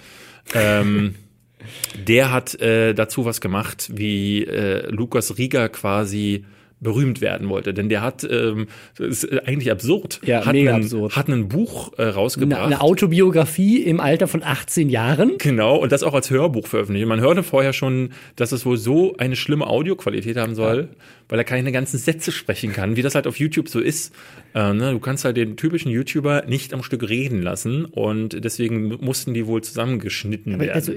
[0.55, 1.15] Ähm,
[2.07, 6.45] der hat äh, dazu was gemacht, wie äh, Lukas Rieger quasi
[6.81, 7.73] berühmt werden wollte.
[7.73, 8.67] Denn der hat, ähm,
[8.99, 11.17] das ist eigentlich absurd, ja, hat, mega ein, absurd.
[11.17, 12.61] hat ein Buch äh, rausgebracht.
[12.61, 15.39] Eine, eine Autobiografie im Alter von 18 Jahren.
[15.39, 17.07] Genau, und das auch als Hörbuch veröffentlicht.
[17.07, 20.97] Man hörte vorher schon, dass es wohl so eine schlimme Audioqualität haben soll, ja.
[21.31, 24.15] weil er keine ganzen Sätze sprechen kann, wie das halt auf YouTube so ist.
[24.55, 24.93] Äh, ne?
[24.93, 29.47] Du kannst halt den typischen YouTuber nicht am Stück reden lassen und deswegen mussten die
[29.47, 30.75] wohl zusammengeschnitten Aber werden.
[30.75, 30.93] Also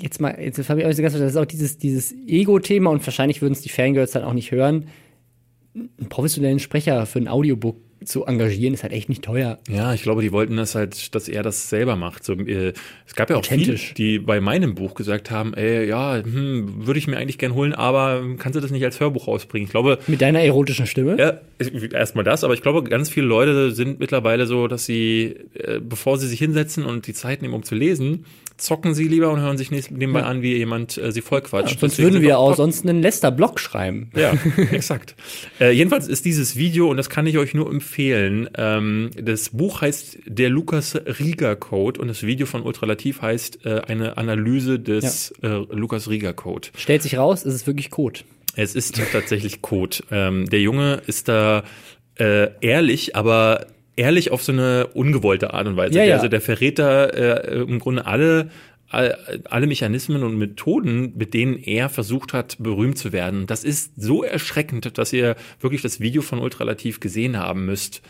[0.00, 3.06] jetzt mal, jetzt habe ich auch so ganz das ist auch dieses, dieses Ego-Thema und
[3.06, 4.86] wahrscheinlich würden es die Fangirls dann auch nicht hören
[5.74, 9.58] einen professionellen Sprecher für ein Audiobook zu engagieren, ist halt echt nicht teuer.
[9.68, 12.24] Ja, ich glaube, die wollten das halt, dass er das selber macht.
[12.24, 12.72] So, äh,
[13.06, 16.98] es gab ja auch viele, die bei meinem Buch gesagt haben, ey, ja, hm, würde
[16.98, 19.66] ich mir eigentlich gern holen, aber kannst du das nicht als Hörbuch rausbringen?
[19.66, 19.98] Ich glaube.
[20.06, 21.16] Mit deiner erotischen Stimme?
[21.18, 21.40] Ja,
[21.92, 26.16] erstmal das, aber ich glaube, ganz viele Leute sind mittlerweile so, dass sie, äh, bevor
[26.18, 28.24] sie sich hinsetzen und die Zeit nehmen, um zu lesen,
[28.60, 30.26] zocken sie lieber und hören sich nebenbei ja.
[30.26, 31.74] an, wie jemand äh, sie vollquatscht.
[31.74, 34.10] Ja, sonst würden wir auch sonst einen Lester-Blog schreiben.
[34.14, 34.32] Ja,
[34.72, 35.16] exakt.
[35.60, 39.80] Äh, jedenfalls ist dieses Video, und das kann ich euch nur empfehlen, ähm, das Buch
[39.80, 45.32] heißt Der Lukas Rieger Code und das Video von Ultralativ heißt äh, eine Analyse des
[45.42, 45.60] ja.
[45.60, 46.68] äh, Lukas Rieger Code.
[46.76, 48.20] Stellt sich raus, es ist wirklich Code.
[48.56, 49.98] Es ist tatsächlich Code.
[50.10, 51.62] Ähm, der Junge ist da
[52.18, 53.66] äh, ehrlich, aber
[54.00, 55.98] ehrlich auf so eine ungewollte Art und Weise.
[55.98, 56.16] Ja, ja.
[56.16, 58.50] Also der verrät da äh, im Grunde alle
[58.92, 63.46] alle Mechanismen und Methoden, mit denen er versucht hat, berühmt zu werden.
[63.46, 68.02] Das ist so erschreckend, dass ihr wirklich das Video von Ultralativ gesehen haben müsst.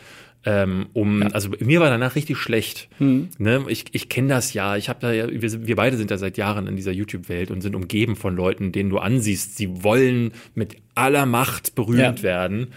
[0.47, 1.29] Ähm, um, ja.
[1.33, 2.89] also mir war danach richtig schlecht.
[2.97, 3.29] Hm.
[3.37, 3.67] Ne?
[3.69, 4.77] Ich, ich kenne das ja.
[4.77, 7.61] Ich habe da ja, wir, wir beide sind ja seit Jahren in dieser YouTube-Welt und
[7.61, 12.23] sind umgeben von Leuten, denen du ansiehst, sie wollen mit aller Macht berühmt ja.
[12.23, 12.69] werden.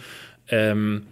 [0.49, 1.04] Ähm,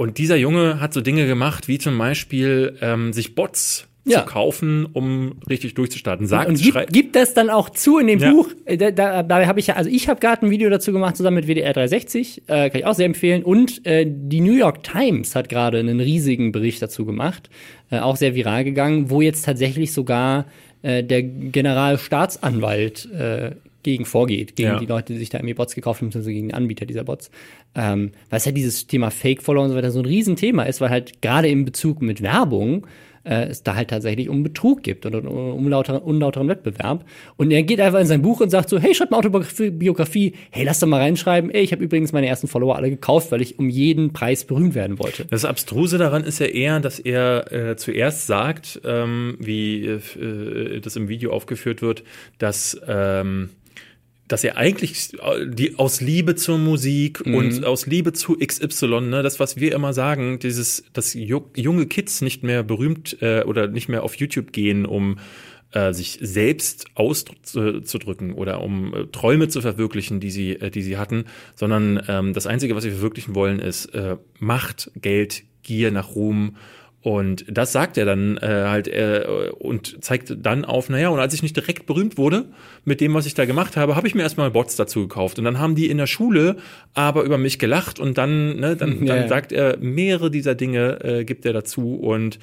[0.00, 4.20] und dieser Junge hat so Dinge gemacht, wie zum Beispiel ähm, sich Bots ja.
[4.20, 6.26] zu kaufen, um richtig durchzustarten.
[6.26, 8.32] Sagt, und gibt, gibt das dann auch zu in dem ja.
[8.32, 8.48] Buch.
[8.64, 11.18] Äh, da, da, da habe ich ja, also ich habe gerade ein Video dazu gemacht
[11.18, 13.42] zusammen mit WDR 360, äh, kann ich auch sehr empfehlen.
[13.42, 17.50] Und äh, die New York Times hat gerade einen riesigen Bericht dazu gemacht,
[17.90, 20.46] äh, auch sehr viral gegangen, wo jetzt tatsächlich sogar
[20.80, 23.50] äh, der Generalstaatsanwalt äh,
[23.82, 24.78] gegen vorgeht, gegen ja.
[24.78, 27.30] die Leute, die sich da irgendwie Bots gekauft haben, beziehungsweise gegen den Anbieter dieser Bots.
[27.74, 30.90] Ähm, weil es halt dieses Thema Fake-Follower und so weiter so ein Riesenthema ist, weil
[30.90, 32.86] halt gerade im Bezug mit Werbung
[33.24, 37.04] äh, es da halt tatsächlich um Betrug gibt oder um unlauteren, unlauteren Wettbewerb.
[37.36, 40.64] Und er geht einfach in sein Buch und sagt so, hey, schreib mal Autobiografie, hey,
[40.64, 43.58] lass doch mal reinschreiben, ey, ich habe übrigens meine ersten Follower alle gekauft, weil ich
[43.58, 45.24] um jeden Preis berühmt werden wollte.
[45.26, 50.96] Das Abstruse daran ist ja eher, dass er äh, zuerst sagt, ähm, wie äh, das
[50.96, 52.02] im Video aufgeführt wird,
[52.38, 53.50] dass ähm,
[54.30, 55.10] dass er eigentlich
[55.44, 57.34] die aus Liebe zur Musik mhm.
[57.34, 62.22] und aus Liebe zu XY, ne, das was wir immer sagen, dieses, dass junge Kids
[62.22, 65.18] nicht mehr berühmt äh, oder nicht mehr auf YouTube gehen, um
[65.72, 70.96] äh, sich selbst auszudrücken oder um äh, Träume zu verwirklichen, die sie, äh, die sie
[70.96, 71.24] hatten,
[71.56, 76.56] sondern ähm, das Einzige, was sie verwirklichen wollen, ist äh, Macht, Geld, Gier nach Ruhm
[77.02, 81.32] und das sagt er dann äh, halt äh, und zeigt dann auf, naja, und als
[81.32, 82.44] ich nicht direkt berühmt wurde
[82.84, 85.38] mit dem, was ich da gemacht habe, habe ich mir erstmal Bots dazu gekauft.
[85.38, 86.56] Und dann haben die in der Schule
[86.92, 91.02] aber über mich gelacht und dann, ne, dann, ja, dann sagt er, mehrere dieser Dinge
[91.02, 92.38] äh, gibt er dazu und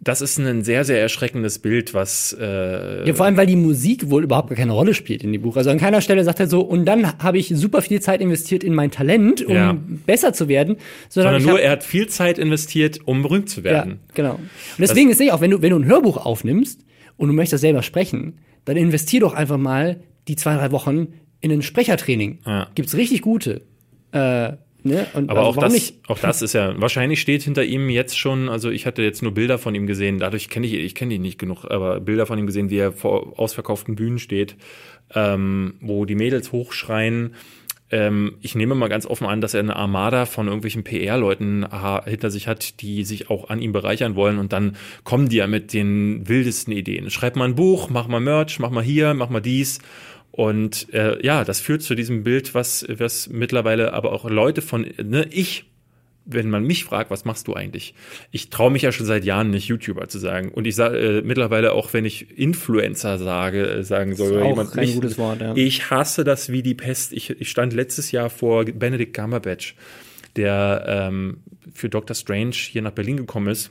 [0.00, 2.36] das ist ein sehr, sehr erschreckendes Bild, was.
[2.38, 5.42] Äh ja, vor allem, weil die Musik wohl überhaupt gar keine Rolle spielt in dem
[5.42, 5.56] Buch.
[5.56, 8.62] Also an keiner Stelle sagt er so, und dann habe ich super viel Zeit investiert
[8.62, 9.76] in mein Talent, um ja.
[10.06, 10.76] besser zu werden.
[11.08, 13.98] Sondern, sondern nur, er hat viel Zeit investiert, um berühmt zu werden.
[14.08, 14.34] Ja, genau.
[14.34, 16.84] Und deswegen das ist es auch, wenn du, wenn du ein Hörbuch aufnimmst
[17.16, 21.08] und du möchtest selber sprechen, dann investier doch einfach mal die zwei, drei Wochen
[21.40, 22.38] in ein Sprechertraining.
[22.46, 22.68] Ja.
[22.74, 23.62] Gibt's richtig gute.
[24.12, 24.52] Äh,
[24.88, 25.06] Ne?
[25.14, 25.94] Und, aber also auch, das, nicht?
[26.08, 29.32] auch das ist ja, wahrscheinlich steht hinter ihm jetzt schon, also ich hatte jetzt nur
[29.32, 32.38] Bilder von ihm gesehen, dadurch kenne ich, ich kenne ihn nicht genug, aber Bilder von
[32.38, 34.56] ihm gesehen, wie er vor ausverkauften Bühnen steht,
[35.14, 37.34] ähm, wo die Mädels hochschreien.
[37.90, 41.66] Ähm, ich nehme mal ganz offen an, dass er eine Armada von irgendwelchen PR-Leuten
[42.04, 45.46] hinter sich hat, die sich auch an ihm bereichern wollen und dann kommen die ja
[45.46, 47.10] mit den wildesten Ideen.
[47.10, 49.80] Schreib mal ein Buch, mach mal Merch, mach mal hier, mach mal dies
[50.30, 54.86] und äh, ja, das führt zu diesem Bild, was, was mittlerweile aber auch Leute von,
[55.02, 55.64] ne, ich,
[56.26, 57.94] wenn man mich fragt, was machst du eigentlich?
[58.30, 60.50] Ich traue mich ja schon seit Jahren nicht YouTuber zu sagen.
[60.50, 64.72] Und ich sage äh, mittlerweile auch, wenn ich Influencer sage, äh, sagen soll, ist jemand
[64.72, 65.56] kein mich, gutes Wort, ja.
[65.56, 67.12] ich hasse das wie die Pest.
[67.14, 69.74] Ich, ich stand letztes Jahr vor Benedict Cumberbatch,
[70.36, 71.38] der ähm,
[71.72, 73.70] für Doctor Strange hier nach Berlin gekommen ist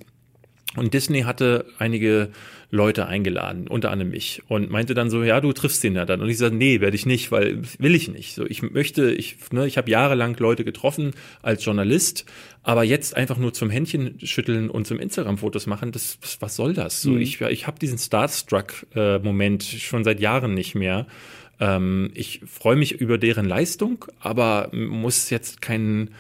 [0.75, 2.29] Und Disney hatte einige
[2.69, 6.21] Leute eingeladen, unter anderem mich, und meinte dann so, ja, du triffst den ja dann.
[6.21, 8.35] Und ich sagte, nee, werde ich nicht, weil will ich nicht.
[8.35, 12.25] So, ich möchte, ich, ne, ich habe jahrelang Leute getroffen als Journalist,
[12.63, 17.01] aber jetzt einfach nur zum Händchen schütteln und zum Instagram-Fotos machen, das, was soll das?
[17.01, 17.21] So, mhm.
[17.21, 21.07] ich, ich habe diesen Starstruck-Moment schon seit Jahren nicht mehr.
[21.61, 26.11] Ähm, ich freue mich über deren Leistung, aber muss jetzt keinen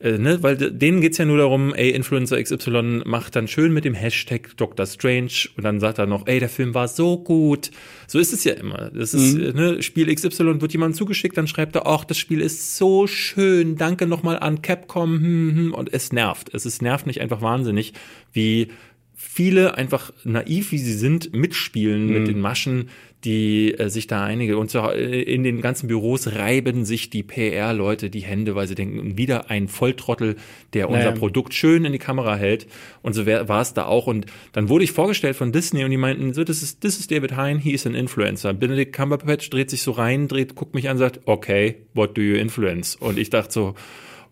[0.00, 3.84] äh, ne, weil denen geht's ja nur darum, ey, Influencer XY macht dann schön mit
[3.84, 4.86] dem Hashtag Dr.
[4.86, 7.70] Strange und dann sagt er noch, ey, der Film war so gut.
[8.06, 8.90] So ist es ja immer.
[8.94, 9.54] Das ist, mhm.
[9.54, 13.76] ne, Spiel XY wird jemand zugeschickt, dann schreibt er, ach, das Spiel ist so schön,
[13.76, 16.54] danke nochmal an Capcom, hm, hm, und es nervt.
[16.54, 17.92] Es ist nervt nicht einfach wahnsinnig,
[18.32, 18.68] wie
[19.14, 22.12] viele einfach naiv wie sie sind mitspielen mhm.
[22.14, 22.88] mit den Maschen
[23.24, 27.22] die äh, sich da einige und so äh, in den ganzen Büros reiben sich die
[27.22, 30.36] PR-Leute die Hände, weil sie denken, wieder ein Volltrottel,
[30.72, 31.12] der unser naja.
[31.12, 32.66] Produkt schön in die Kamera hält.
[33.02, 34.06] Und so war es da auch.
[34.06, 37.10] Und dann wurde ich vorgestellt von Disney und die meinten, so, das ist, das ist
[37.10, 38.54] David Hein, he is an influencer.
[38.54, 42.36] Benedict Cumberbatch dreht sich so rein, dreht, guckt mich an, sagt, okay, what do you
[42.36, 42.96] influence?
[42.96, 43.74] Und ich dachte so,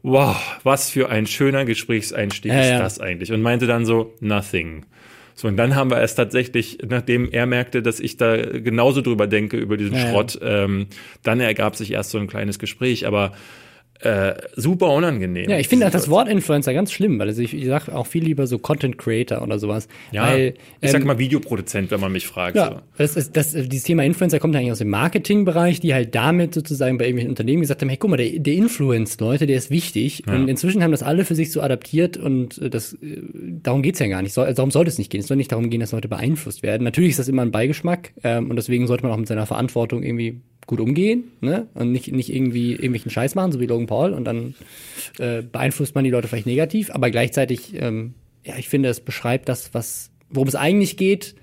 [0.03, 2.79] wow, was für ein schöner Gesprächseinstieg ja, ist ja.
[2.79, 3.33] das eigentlich?
[3.33, 4.87] Und meinte dann so, nothing.
[5.39, 9.29] So, und dann haben wir es tatsächlich, nachdem er merkte, dass ich da genauso drüber
[9.29, 10.89] denke, über diesen ja, Schrott, ähm,
[11.23, 13.31] dann ergab sich erst so ein kleines Gespräch, aber
[14.01, 15.51] äh, super unangenehm.
[15.51, 18.23] Ja, ich finde das Wort Influencer ganz schlimm, weil also ich, ich sage auch viel
[18.23, 19.89] lieber so Content Creator oder sowas.
[20.13, 22.57] Ja, weil, ich sag ähm, mal Videoproduzent, wenn man mich fragt.
[22.57, 22.81] Ja, so.
[22.97, 26.97] das, ist, das, dieses Thema Influencer kommt eigentlich aus dem Marketingbereich, die halt damit sozusagen
[26.97, 30.23] bei irgendwelchen Unternehmen gesagt haben, hey, guck mal, der, der Influence, Leute, der ist wichtig.
[30.27, 30.35] Ja.
[30.35, 33.21] Und inzwischen haben das alle für sich so adaptiert und äh, das, äh,
[33.63, 34.33] darum geht's ja gar nicht.
[34.33, 35.23] So, also darum sollte es nicht gehen.
[35.23, 36.85] Es soll nicht darum gehen, dass Leute beeinflusst werden.
[36.85, 40.05] Natürlich ist das immer ein Beigeschmack ähm, und deswegen sollte man auch mit seiner Verantwortung
[40.05, 41.67] irgendwie gut umgehen ne?
[41.75, 44.55] und nicht, nicht irgendwie irgendwelchen Scheiß machen, so wie Logan Paul und dann
[45.19, 49.49] äh, beeinflusst man die Leute vielleicht negativ, aber gleichzeitig, ähm, ja, ich finde, es beschreibt
[49.49, 51.35] das, was, worum es eigentlich geht,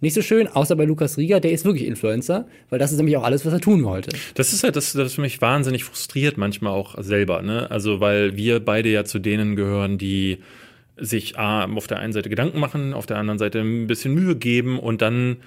[0.00, 3.16] nicht so schön, außer bei Lukas Rieger, der ist wirklich Influencer, weil das ist nämlich
[3.16, 4.16] auch alles, was er tun wollte.
[4.34, 7.68] Das ist halt, das, das mich wahnsinnig frustriert manchmal auch selber, ne?
[7.72, 10.38] Also, weil wir beide ja zu denen gehören, die
[10.96, 14.36] sich A, auf der einen Seite Gedanken machen, auf der anderen Seite ein bisschen Mühe
[14.36, 15.38] geben und dann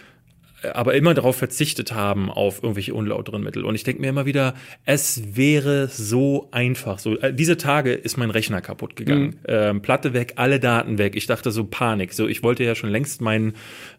[0.74, 3.66] aber immer darauf verzichtet haben auf irgendwelche unlauteren Mittel.
[3.66, 4.54] Und ich denke mir immer wieder,
[4.86, 7.00] es wäre so einfach.
[7.00, 9.38] So äh, diese Tage ist mein Rechner kaputt gegangen, mhm.
[9.48, 11.16] ähm, Platte weg, alle Daten weg.
[11.16, 12.14] Ich dachte so Panik.
[12.14, 13.54] So ich wollte ja schon längst mein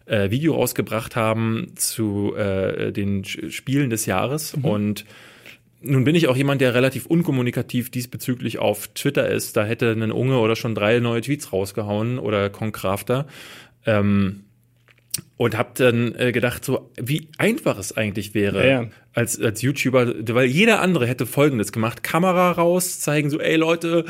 [0.05, 4.65] äh, Video rausgebracht haben zu äh, den Spielen des Jahres mhm.
[4.65, 5.05] und
[5.85, 9.57] nun bin ich auch jemand, der relativ unkommunikativ diesbezüglich auf Twitter ist.
[9.57, 13.27] Da hätte ein Unge oder schon drei neue Tweets rausgehauen oder Concrafter.
[13.85, 14.45] Ähm,
[15.37, 18.89] und habe dann äh, gedacht, so wie einfach es eigentlich wäre ja, ja.
[19.13, 24.05] als als YouTuber, weil jeder andere hätte Folgendes gemacht: Kamera raus, zeigen so, ey Leute,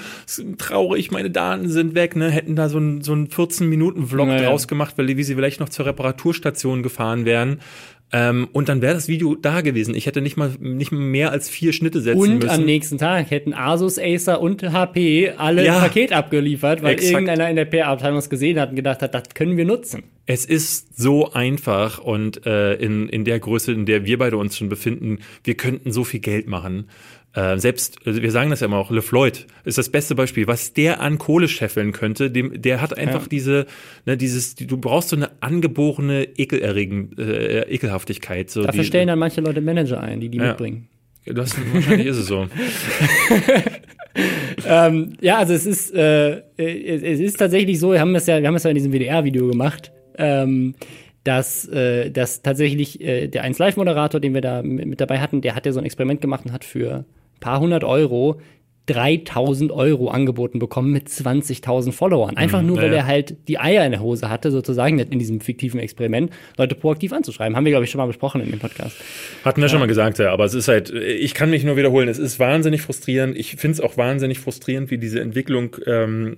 [0.57, 4.27] traurig, meine Daten sind weg, ne, hätten da so ein so ein 14 Minuten Vlog
[4.27, 7.59] ja, draus gemacht, weil die, wie sie vielleicht noch zur Reparaturstation gefahren wären
[8.15, 9.95] ähm, und dann wäre das Video da gewesen.
[9.95, 12.43] Ich hätte nicht mal nicht mehr als vier Schnitte setzen und müssen.
[12.43, 16.93] Und am nächsten Tag hätten Asus, Acer und HP alle ja, ein Paket abgeliefert, weil
[16.93, 17.11] exakt.
[17.11, 20.03] irgendeiner in der PR-Abteilung es gesehen hat und gedacht hat, das können wir nutzen.
[20.27, 24.57] Es ist so einfach und äh, in, in der Größe, in der wir beide uns
[24.57, 26.89] schon befinden, wir könnten so viel Geld machen.
[27.35, 30.73] Äh, selbst, also wir sagen das ja immer auch, LeFloid ist das beste Beispiel, was
[30.73, 33.27] der an Kohle scheffeln könnte, dem, der hat einfach ja.
[33.27, 33.65] diese,
[34.05, 38.51] ne, dieses, du brauchst so eine angeborene Ekelerregen, äh, Ekelhaftigkeit.
[38.51, 40.49] So Dafür die, stellen dann manche Leute Manager ein, die die ja.
[40.49, 40.87] mitbringen.
[41.25, 42.45] Das, wahrscheinlich ist es so.
[44.67, 48.47] ähm, ja, also es ist, äh, es ist tatsächlich so, wir haben es ja, wir
[48.47, 50.75] haben es ja in diesem WDR-Video gemacht, ähm,
[51.23, 55.55] dass, äh, dass tatsächlich äh, der 1 Live-Moderator, den wir da mit dabei hatten, der
[55.55, 57.05] hat ja so ein Experiment gemacht und hat für
[57.39, 58.39] paar hundert Euro
[58.87, 62.35] 3000 Euro angeboten bekommen mit 20.000 Followern.
[62.35, 62.97] Einfach mhm, nur, weil ja.
[62.97, 67.13] er halt die Eier in der Hose hatte, sozusagen in diesem fiktiven Experiment, Leute proaktiv
[67.13, 67.55] anzuschreiben.
[67.55, 68.97] Haben wir, glaube ich, schon mal besprochen in dem Podcast.
[69.45, 69.69] Hatten wir ja.
[69.69, 70.33] schon mal gesagt, ja.
[70.33, 73.37] Aber es ist halt, ich kann mich nur wiederholen, es ist wahnsinnig frustrierend.
[73.37, 76.35] Ich finde es auch wahnsinnig frustrierend, wie diese Entwicklung, ähm,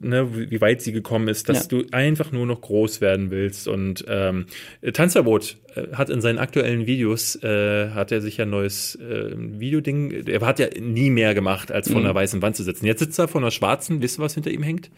[0.00, 3.68] ne, wie weit sie gekommen ist, dass du einfach nur noch groß werden willst.
[3.68, 4.46] Und ähm,
[4.94, 5.58] Tanzverbot
[5.92, 10.40] hat in seinen aktuellen Videos, äh, hat er sich ja ein neues äh, Videoding, er
[10.40, 12.06] hat ja nie mehr gemacht, als als vor mhm.
[12.06, 12.86] einer weißen Wand zu sitzen.
[12.86, 14.90] Jetzt sitzt er vor einer schwarzen, wisst ihr, was hinter ihm hängt?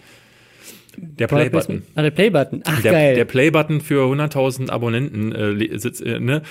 [0.97, 1.83] Der Playbutton.
[1.95, 2.63] Ah, der Playbutton.
[2.65, 3.15] Ach, der, geil.
[3.17, 6.43] Der Playbutton für 100.000 Abonnenten äh, sitzt, äh, ne?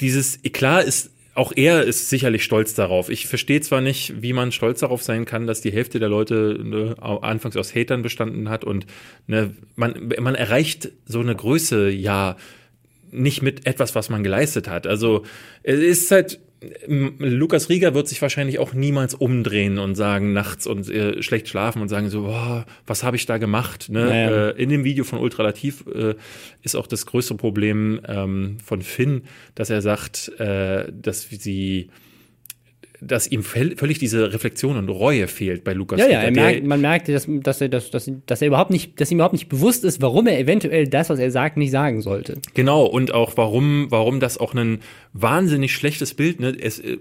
[0.00, 3.08] Dieses, klar ist, auch er ist sicherlich stolz darauf.
[3.08, 6.60] Ich verstehe zwar nicht, wie man stolz darauf sein kann, dass die Hälfte der Leute
[6.62, 8.86] ne, anfangs aus Hatern bestanden hat und
[9.26, 12.36] ne, man, man erreicht so eine Größe ja
[13.10, 14.86] nicht mit etwas, was man geleistet hat.
[14.86, 15.24] Also
[15.62, 16.40] es ist halt
[17.18, 21.82] Lukas Rieger wird sich wahrscheinlich auch niemals umdrehen und sagen nachts und äh, schlecht schlafen
[21.82, 23.90] und sagen so, boah, was habe ich da gemacht?
[23.90, 24.06] Ne?
[24.06, 24.48] Naja.
[24.48, 26.14] Äh, in dem Video von Ultralativ äh,
[26.62, 29.22] ist auch das größte Problem ähm, von Finn,
[29.54, 31.90] dass er sagt, äh, dass sie
[33.00, 36.00] dass ihm völlig diese Reflexion und Reue fehlt bei Lukas.
[36.00, 39.00] Ja, ja, er merkt, man merkt, dass, dass, er, dass, dass, dass er überhaupt nicht,
[39.00, 42.00] dass ihm überhaupt nicht bewusst ist, warum er eventuell das, was er sagt, nicht sagen
[42.00, 42.38] sollte.
[42.54, 44.80] Genau, und auch warum, warum das auch ein
[45.20, 46.56] wahnsinnig schlechtes Bild, ne?
[46.58, 46.96] Es, äh,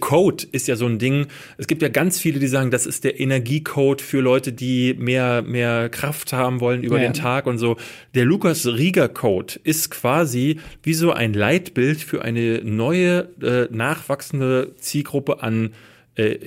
[0.00, 1.26] Code ist ja so ein Ding.
[1.58, 5.42] Es gibt ja ganz viele, die sagen, das ist der Energiecode für Leute, die mehr,
[5.42, 7.08] mehr Kraft haben wollen über ja.
[7.08, 7.76] den Tag und so.
[8.14, 14.72] Der Lukas Rieger Code ist quasi wie so ein Leitbild für eine neue, äh, nachwachsende
[14.78, 15.70] Zielgruppe Zielgruppe an
[16.14, 16.38] äh,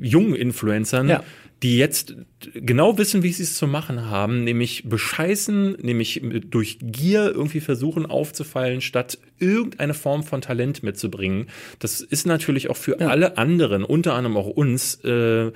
[0.00, 1.22] jungen Influencern, ja.
[1.64, 2.14] Die jetzt
[2.52, 8.04] genau wissen, wie sie es zu machen haben, nämlich bescheißen, nämlich durch Gier irgendwie versuchen
[8.04, 11.46] aufzufallen, statt irgendeine Form von Talent mitzubringen.
[11.78, 13.08] Das ist natürlich auch für ja.
[13.08, 15.52] alle anderen, unter anderem auch uns, äh,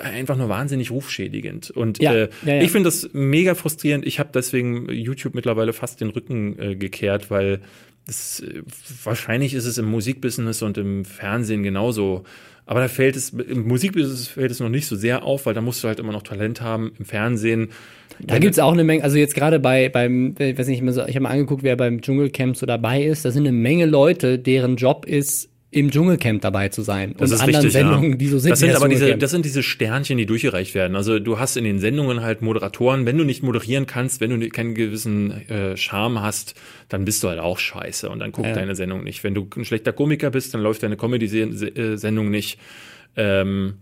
[0.00, 1.72] einfach nur wahnsinnig rufschädigend.
[1.72, 2.62] Und ja, äh, ja, ja.
[2.62, 4.06] ich finde das mega frustrierend.
[4.06, 7.60] Ich habe deswegen YouTube mittlerweile fast den Rücken äh, gekehrt, weil
[8.06, 8.62] das, äh,
[9.02, 12.22] wahrscheinlich ist es im Musikbusiness und im Fernsehen genauso.
[12.66, 15.60] Aber da fällt es, im Musikbusiness fällt es noch nicht so sehr auf, weil da
[15.60, 16.92] musst du halt immer noch Talent haben.
[16.98, 17.70] Im Fernsehen.
[18.20, 21.20] Da gibt's auch eine Menge, also jetzt gerade bei, beim, ich weiß nicht, ich habe
[21.20, 23.24] mal angeguckt, wer beim Dschungelcamp so dabei ist.
[23.24, 27.14] Da sind eine Menge Leute, deren Job ist, im Dschungelcamp dabei zu sein.
[27.18, 28.16] Das und anderen richtig, Sendungen, ja.
[28.16, 28.52] die so sind.
[28.52, 30.94] Das sind aber diese, das sind diese Sternchen, die durchgereicht werden.
[30.94, 34.48] Also du hast in den Sendungen halt Moderatoren, wenn du nicht moderieren kannst, wenn du
[34.50, 36.54] keinen gewissen äh, Charme hast,
[36.88, 38.54] dann bist du halt auch scheiße und dann guckt ja.
[38.54, 39.24] deine Sendung nicht.
[39.24, 42.60] Wenn du ein schlechter Komiker bist, dann läuft deine Comedy-Sendung nicht.
[43.16, 43.74] Ähm,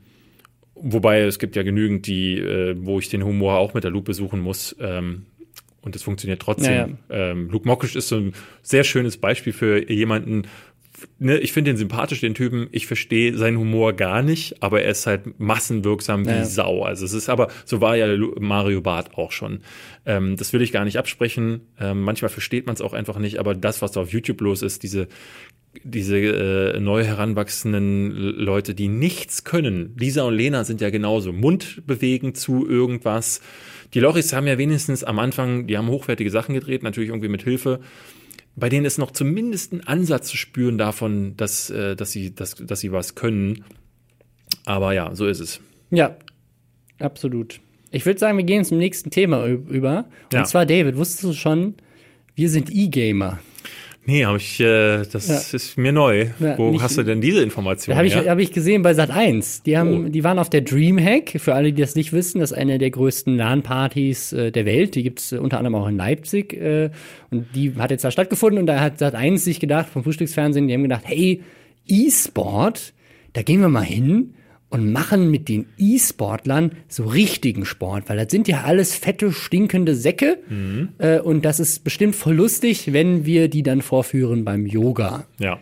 [0.74, 4.14] wobei es gibt ja genügend, die, äh, wo ich den Humor auch mit der Lupe
[4.14, 4.74] suchen muss.
[4.80, 5.26] Ähm,
[5.82, 6.72] und es funktioniert trotzdem.
[6.72, 7.30] Ja, ja.
[7.32, 10.44] Ähm, Luke Mockridge ist so ein sehr schönes Beispiel für jemanden,
[11.18, 12.68] ne, ich finde den sympathisch, den Typen.
[12.72, 16.44] Ich verstehe seinen Humor gar nicht, aber er ist halt massenwirksam wie ja.
[16.44, 16.82] Sau.
[16.82, 18.06] Also es ist aber, so war ja
[18.38, 19.60] Mario Barth auch schon.
[20.06, 21.62] Ähm, das will ich gar nicht absprechen.
[21.78, 24.62] Ähm, manchmal versteht man es auch einfach nicht, aber das, was da auf YouTube los
[24.62, 25.08] ist, diese
[25.84, 29.94] diese äh, neu heranwachsenden Leute, die nichts können.
[29.98, 31.32] Lisa und Lena sind ja genauso.
[31.32, 33.40] Mund bewegen zu irgendwas.
[33.94, 37.42] Die Loris haben ja wenigstens am Anfang, die haben hochwertige Sachen gedreht, natürlich irgendwie mit
[37.42, 37.80] Hilfe
[38.54, 42.54] bei denen ist noch zumindest ein Ansatz zu spüren davon, dass, äh, dass, sie, dass,
[42.54, 43.64] dass sie was können.
[44.64, 45.60] Aber ja, so ist es.
[45.90, 46.16] Ja,
[46.98, 47.60] absolut.
[47.90, 50.06] Ich würde sagen, wir gehen zum nächsten Thema über.
[50.24, 50.44] Und ja.
[50.44, 51.74] zwar, David, wusstest du schon,
[52.34, 53.38] wir sind E-Gamer.
[54.04, 55.56] Nee, habe ich, äh, das ja.
[55.56, 56.26] ist mir neu.
[56.40, 57.96] Ja, Wo nicht, hast du denn diese Information?
[57.96, 59.62] Habe ich, hab ich gesehen bei Sat 1.
[59.62, 60.08] Die haben, oh.
[60.08, 61.36] die waren auf der Dreamhack.
[61.38, 64.96] Für alle, die das nicht wissen, das ist eine der größten LAN-Partys äh, der Welt.
[64.96, 66.52] Die gibt's äh, unter anderem auch in Leipzig.
[66.54, 66.90] Äh,
[67.30, 70.66] und die hat jetzt da stattgefunden und da hat Sat 1 sich gedacht, vom Frühstücksfernsehen,
[70.66, 71.40] die haben gedacht, hey,
[71.86, 72.94] E-Sport,
[73.34, 74.34] da gehen wir mal hin
[74.72, 79.94] und machen mit den E-Sportlern so richtigen Sport, weil das sind ja alles fette, stinkende
[79.94, 80.88] Säcke mhm.
[80.96, 85.26] äh, und das ist bestimmt voll lustig, wenn wir die dann vorführen beim Yoga.
[85.38, 85.58] Ja.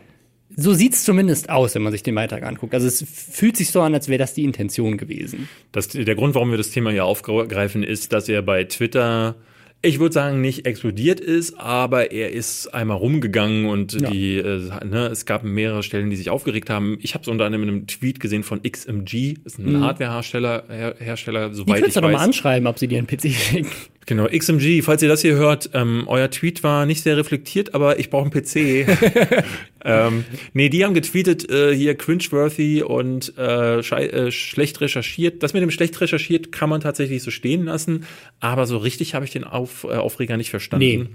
[0.56, 2.72] So sieht's zumindest aus, wenn man sich den Beitrag anguckt.
[2.72, 5.48] Also es fühlt sich so an, als wäre das die Intention gewesen.
[5.72, 9.36] Das, der Grund, warum wir das Thema hier aufgreifen, ist, dass er bei Twitter
[9.82, 14.10] ich würde sagen, nicht explodiert ist, aber er ist einmal rumgegangen und ja.
[14.10, 16.98] die, äh, ne, es gab mehrere Stellen, die sich aufgeregt haben.
[17.00, 19.80] Ich habe es unter anderem in einem Tweet gesehen von XMG, ist ein mhm.
[19.80, 21.94] Hardwarehersteller, Her Hersteller, soweit ich weiß.
[21.94, 23.70] doch mal anschreiben, ob sie dir einen PC schicken.
[24.06, 27.98] Genau, XMG, falls ihr das hier hört, ähm, euer Tweet war nicht sehr reflektiert, aber
[27.98, 28.86] ich brauche einen PC.
[29.84, 35.42] ähm, nee, die haben getweetet, äh, hier cringeworthy und äh, äh, schlecht recherchiert.
[35.42, 38.06] Das mit dem schlecht recherchiert kann man tatsächlich so stehen lassen,
[38.40, 40.84] aber so richtig habe ich den Auf, äh, Aufreger nicht verstanden.
[40.84, 41.06] Nee.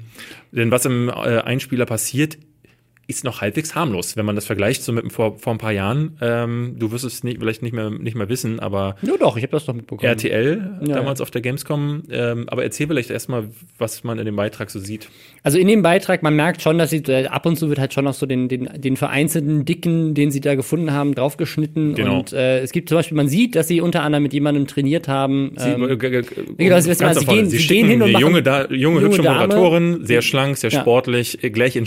[0.51, 2.37] Denn was im äh, Einspieler passiert,
[3.07, 6.17] ist noch halbwegs harmlos, wenn man das vergleicht so mit vor, vor ein paar Jahren.
[6.21, 8.95] Ähm, du wirst es nicht, vielleicht nicht mehr, nicht mehr wissen, aber.
[9.01, 10.07] Ja, doch, ich habe das doch mitbekommen.
[10.07, 11.23] RTL, ja, damals ja.
[11.23, 12.03] auf der Gamescom.
[12.09, 13.45] Ähm, aber erzähl vielleicht erstmal,
[13.77, 15.09] was man in dem Beitrag so sieht.
[15.43, 17.93] Also in dem Beitrag, man merkt schon, dass sie äh, ab und zu wird halt
[17.93, 21.93] schon noch so den, den, den vereinzelten Dicken, den sie da gefunden haben, draufgeschnitten.
[21.93, 22.19] Genau.
[22.19, 25.07] Und äh, es gibt zum Beispiel, man sieht, dass sie unter anderem mit jemandem trainiert
[25.07, 25.53] haben.
[25.57, 28.41] Sie, ähm, äh, genau, sie, also sie, gehen, sie, sie gehen hin und machen junge,
[28.41, 29.47] da, junge, junge hübsche Dame.
[29.47, 31.85] Moderatorin, sehr schlank, sehr sportlich, gleich in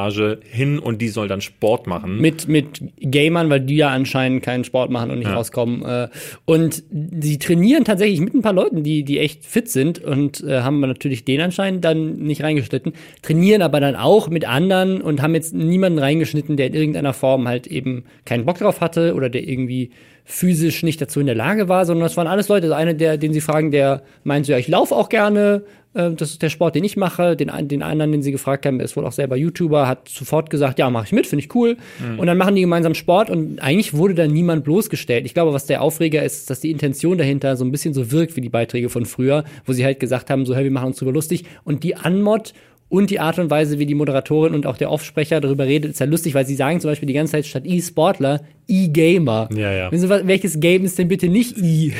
[0.00, 2.20] Sportklamottage hin und die soll dann Sport machen.
[2.20, 5.34] Mit, mit Gamern, weil die ja anscheinend keinen Sport machen und nicht ja.
[5.34, 5.84] rauskommen.
[5.84, 6.08] Äh,
[6.44, 6.82] und
[7.20, 10.80] sie trainieren tatsächlich mit ein paar Leuten, die, die echt fit sind und äh, haben
[10.80, 15.54] natürlich den anscheinend dann nicht reingeschnitten, trainieren aber dann auch mit anderen und haben jetzt
[15.54, 19.90] niemanden reingeschnitten, der in irgendeiner Form halt eben keinen Bock drauf hatte oder der irgendwie
[20.24, 22.66] physisch nicht dazu in der Lage war, sondern das waren alles Leute.
[22.66, 26.30] Also einer, der, den sie fragen, der meint so, ja, ich laufe auch gerne, das
[26.30, 27.34] ist der Sport, den ich mache.
[27.34, 30.78] Den, den anderen, den sie gefragt haben, ist wohl auch selber YouTuber, hat sofort gesagt,
[30.78, 31.76] ja, mache ich mit, finde ich cool.
[31.98, 32.20] Mhm.
[32.20, 35.26] Und dann machen die gemeinsam Sport und eigentlich wurde da niemand bloßgestellt.
[35.26, 38.36] Ich glaube, was der Aufreger ist, dass die Intention dahinter so ein bisschen so wirkt
[38.36, 40.98] wie die Beiträge von früher, wo sie halt gesagt haben, so, hey, wir machen uns
[40.98, 41.44] drüber lustig.
[41.64, 42.52] Und die Anmod
[42.88, 46.00] und die Art und Weise, wie die Moderatorin und auch der Offsprecher darüber redet, ist
[46.00, 49.48] ja lustig, weil sie sagen zum Beispiel die ganze Zeit statt E-Sportler E-Gamer.
[49.52, 49.90] Ja, ja.
[49.92, 51.92] Sie, welches Game ist denn bitte nicht E?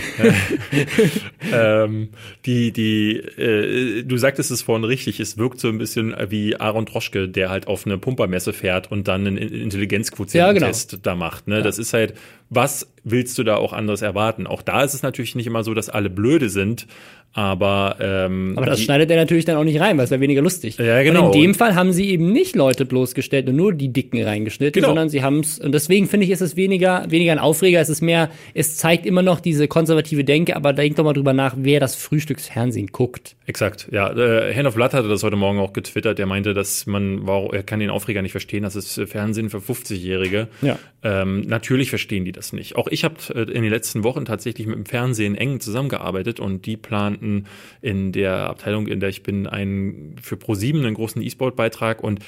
[1.52, 2.10] ähm,
[2.46, 6.86] die, die, äh, du sagtest es vorhin richtig, es wirkt so ein bisschen wie Aaron
[6.86, 11.02] Troschke, der halt auf eine Pumpermesse fährt und dann einen Intelligenzquotientest ja, genau.
[11.02, 11.48] da macht.
[11.48, 11.56] Ne?
[11.56, 11.62] Ja.
[11.62, 12.14] Das ist halt,
[12.48, 14.46] was willst du da auch anders erwarten?
[14.46, 16.86] Auch da ist es natürlich nicht immer so, dass alle blöde sind,
[17.32, 20.20] aber ähm, aber das die, schneidet er natürlich dann auch nicht rein, weil es wäre
[20.20, 20.78] weniger lustig.
[20.78, 21.28] Ja, genau.
[21.28, 24.80] Und in dem Fall haben sie eben nicht Leute bloßgestellt und nur die Dicken reingeschnitten,
[24.80, 24.88] genau.
[24.88, 27.88] sondern sie haben es und deswegen finde ich, ist es weniger weniger ein Aufreger, es
[27.88, 31.54] ist mehr, es zeigt immer noch diese konservative Denke, aber denkt doch mal drüber nach,
[31.56, 33.36] wer das Frühstücksfernsehen guckt.
[33.46, 34.12] Exakt, ja.
[34.12, 36.18] Äh, Hand of Blood hatte das heute Morgen auch getwittert.
[36.18, 38.62] Der meinte, dass man, wow, er kann den Aufreger nicht verstehen.
[38.62, 40.48] Das ist Fernsehen für 50-Jährige.
[40.62, 40.78] Ja.
[41.02, 42.76] Ähm, natürlich verstehen die das nicht.
[42.76, 46.66] Auch ich habe äh, in den letzten Wochen tatsächlich mit dem Fernsehen eng zusammengearbeitet und
[46.66, 47.46] die planten
[47.80, 52.20] in der Abteilung, in der ich bin, einen für Pro7 einen großen E-Sport-Beitrag und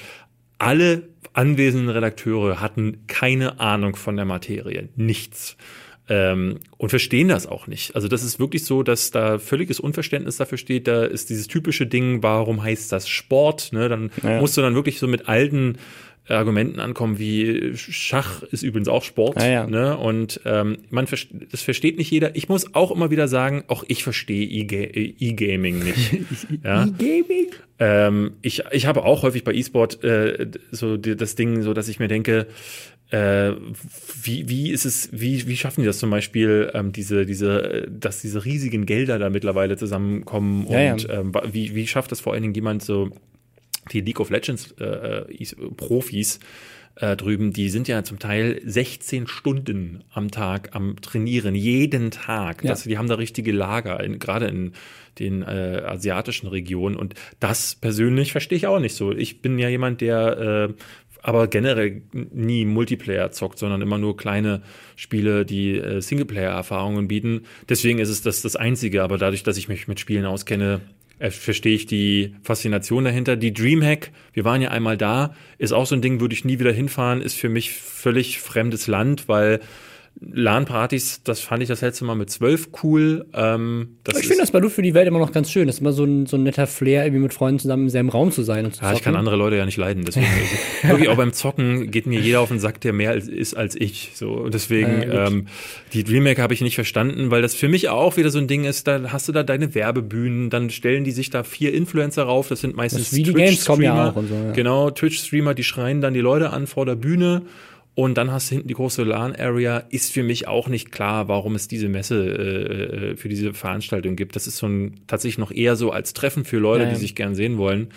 [0.63, 4.89] alle anwesenden Redakteure hatten keine Ahnung von der Materie.
[4.97, 5.57] Nichts.
[6.09, 7.95] Ähm, und verstehen das auch nicht.
[7.95, 10.87] Also das ist wirklich so, dass da völliges Unverständnis dafür steht.
[10.87, 13.73] Da ist dieses typische Ding, warum heißt das Sport?
[13.73, 13.89] Ne?
[13.89, 14.41] Dann ja.
[14.41, 15.79] musst du dann wirklich so mit alten
[16.29, 19.37] Argumenten ankommen, wie Schach ist übrigens auch Sport.
[19.39, 19.67] Ah, ja.
[19.67, 19.97] ne?
[19.97, 21.07] Und ähm, man
[21.51, 22.37] das versteht nicht jeder.
[22.37, 26.19] Ich muss auch immer wieder sagen, auch ich verstehe E-Gaming nicht.
[26.65, 26.85] ja?
[26.85, 27.51] E-Gaming?
[27.81, 31.89] Ähm, ich, ich habe auch häufig bei E-Sport äh, so die, das Ding, so dass
[31.89, 32.47] ich mir denke,
[33.11, 33.53] äh,
[34.23, 38.23] wie, wie ist es, wie, wie schaffen die das zum Beispiel, ähm, diese, diese, dass
[38.23, 41.21] diese riesigen Gelder da mittlerweile zusammenkommen und ja, ja.
[41.21, 43.11] Ähm, wie, wie schafft das vor allen Dingen jemand so
[43.91, 45.25] die League of Legends äh, äh
[45.77, 46.39] Profis
[46.97, 52.63] äh, drüben, die sind ja zum Teil 16 Stunden am Tag am Trainieren, jeden Tag.
[52.63, 52.71] Ja.
[52.71, 54.73] Das, die haben da richtige Lager, gerade in
[55.19, 56.97] den äh, asiatischen Regionen.
[56.97, 59.13] Und das persönlich verstehe ich auch nicht so.
[59.13, 60.75] Ich bin ja jemand, der äh,
[61.23, 64.61] aber generell nie Multiplayer zockt, sondern immer nur kleine
[64.97, 67.43] Spiele, die äh, Singleplayer-Erfahrungen bieten.
[67.69, 70.81] Deswegen ist es das das Einzige, aber dadurch, dass ich mich mit Spielen auskenne,
[71.23, 73.37] äh, verstehe ich die Faszination dahinter.
[73.37, 76.59] Die Dreamhack, wir waren ja einmal da, ist auch so ein Ding, würde ich nie
[76.59, 79.61] wieder hinfahren, ist für mich völlig fremdes Land, weil
[80.21, 83.27] LAN-Partys, das fand ich das letzte Mal mit zwölf cool.
[83.35, 85.67] Ähm, ich finde das bei Luft für die Welt immer noch ganz schön.
[85.67, 88.09] Das ist immer so ein, so ein netter Flair, irgendwie mit Freunden zusammen im selben
[88.09, 88.65] Raum zu sein.
[88.65, 90.05] Und zu ja, ich kann andere Leute ja nicht leiden.
[90.05, 90.27] Deswegen
[90.83, 94.13] wirklich auch beim Zocken geht mir jeder auf den Sack, der mehr ist als ich.
[94.15, 95.47] So und deswegen ja, ähm,
[95.93, 98.65] die Dreamhack habe ich nicht verstanden, weil das für mich auch wieder so ein Ding
[98.65, 98.87] ist.
[98.87, 102.49] Da hast du da deine Werbebühnen, dann stellen die sich da vier Influencer rauf.
[102.49, 103.83] Das sind meistens Twitch-Streamer.
[103.85, 104.53] Ja so, ja.
[104.53, 107.43] Genau, Twitch-Streamer, die schreien dann die Leute an vor der Bühne
[107.95, 109.85] und dann hast du hinten die große LAN-Area.
[109.91, 114.17] Ist für mich auch nicht klar, warum es diese Messe äh, äh, für diese Veranstaltung
[114.17, 114.35] gibt.
[114.35, 116.91] Das ist so ein, tatsächlich noch eher so als Treffen für Leute, ja.
[116.91, 117.89] die sich gern sehen wollen.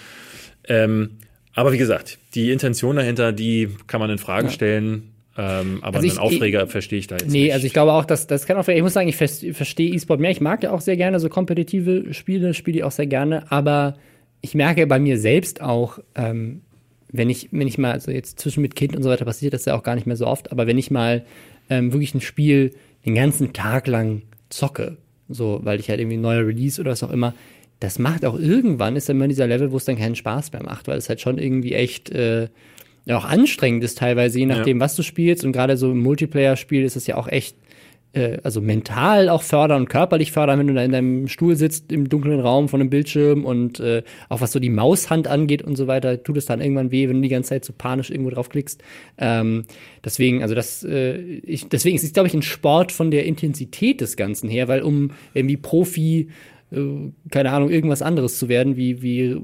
[0.67, 1.11] Ähm,
[1.53, 4.53] aber wie gesagt, die Intention dahinter, die kann man in Frage ja.
[4.53, 5.11] stellen.
[5.37, 7.53] Ähm, aber also einen Aufreger ich, verstehe ich da jetzt nee, nicht.
[7.53, 10.31] also ich glaube auch, dass das kann auch, ich muss sagen, ich verstehe E-Sport mehr.
[10.31, 13.95] Ich mag ja auch sehr gerne so kompetitive Spiele, spiele ich auch sehr gerne, aber
[14.41, 16.61] ich merke bei mir selbst auch, ähm,
[17.18, 19.66] wenn ich, wenn ich mal, also jetzt zwischen mit Kind und so weiter passiert das
[19.66, 21.26] ja auch gar nicht mehr so oft, aber wenn ich mal
[21.70, 22.74] ähm, wirklich ein Spiel
[23.05, 24.97] den ganzen Tag lang zocke,
[25.30, 27.34] so, weil ich halt irgendwie ein neuer Release oder was auch immer,
[27.80, 30.63] das macht auch irgendwann, ist dann immer dieser Level, wo es dann keinen Spaß mehr
[30.63, 32.47] macht, weil es halt schon irgendwie echt äh,
[33.05, 34.84] ja auch anstrengend ist teilweise, je nachdem, ja.
[34.84, 35.43] was du spielst.
[35.45, 37.55] Und gerade so im Multiplayer-Spiel ist es ja auch echt
[38.16, 41.91] äh, also mental auch fördern und körperlich fördern, wenn du da in deinem Stuhl sitzt
[41.91, 45.76] im dunklen Raum von einem Bildschirm und äh, auch was so die Maushand angeht und
[45.76, 48.32] so weiter, tut es dann irgendwann weh, wenn du die ganze Zeit so panisch irgendwo
[48.32, 48.82] draufklickst.
[49.18, 49.66] Ähm,
[50.03, 54.01] deswegen, also das, äh, ich, deswegen ist es, glaube ich, ein Sport von der Intensität
[54.01, 56.30] des Ganzen her, weil um irgendwie Profi
[56.72, 59.38] äh, keine Ahnung, irgendwas anderes zu werden, wie, wie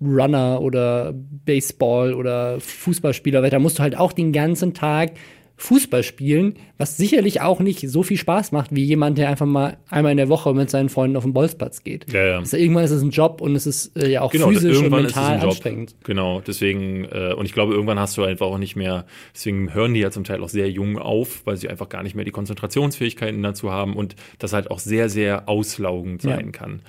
[0.00, 1.12] Runner oder
[1.44, 5.12] Baseball oder Fußballspieler, weil da musst du halt auch den ganzen Tag
[5.56, 9.76] Fußball spielen, was sicherlich auch nicht so viel Spaß macht, wie jemand, der einfach mal
[9.88, 12.12] einmal in der Woche mit seinen Freunden auf den Bolzplatz geht.
[12.12, 12.38] Ja, ja.
[12.38, 14.90] Also irgendwann ist es ein Job und es ist äh, ja auch genau, physisch und
[14.90, 15.94] mental anstrengend.
[16.04, 19.94] Genau, deswegen, äh, und ich glaube, irgendwann hast du einfach auch nicht mehr, deswegen hören
[19.94, 22.30] die ja zum Teil auch sehr jung auf, weil sie einfach gar nicht mehr die
[22.32, 26.52] Konzentrationsfähigkeiten dazu haben und das halt auch sehr, sehr auslaugend sein ja.
[26.52, 26.82] kann.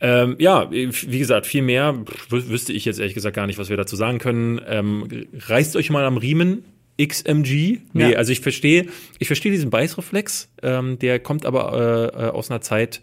[0.00, 1.98] Ähm, ja, wie gesagt, viel mehr
[2.28, 4.60] wüsste ich jetzt ehrlich gesagt gar nicht, was wir dazu sagen können.
[4.66, 6.64] Ähm, reißt euch mal am Riemen,
[7.00, 7.80] XMG.
[7.92, 8.18] Nee, ja.
[8.18, 8.86] also ich verstehe,
[9.18, 13.00] ich verstehe diesen Beißreflex, ähm, der kommt aber äh, äh aus einer Zeit,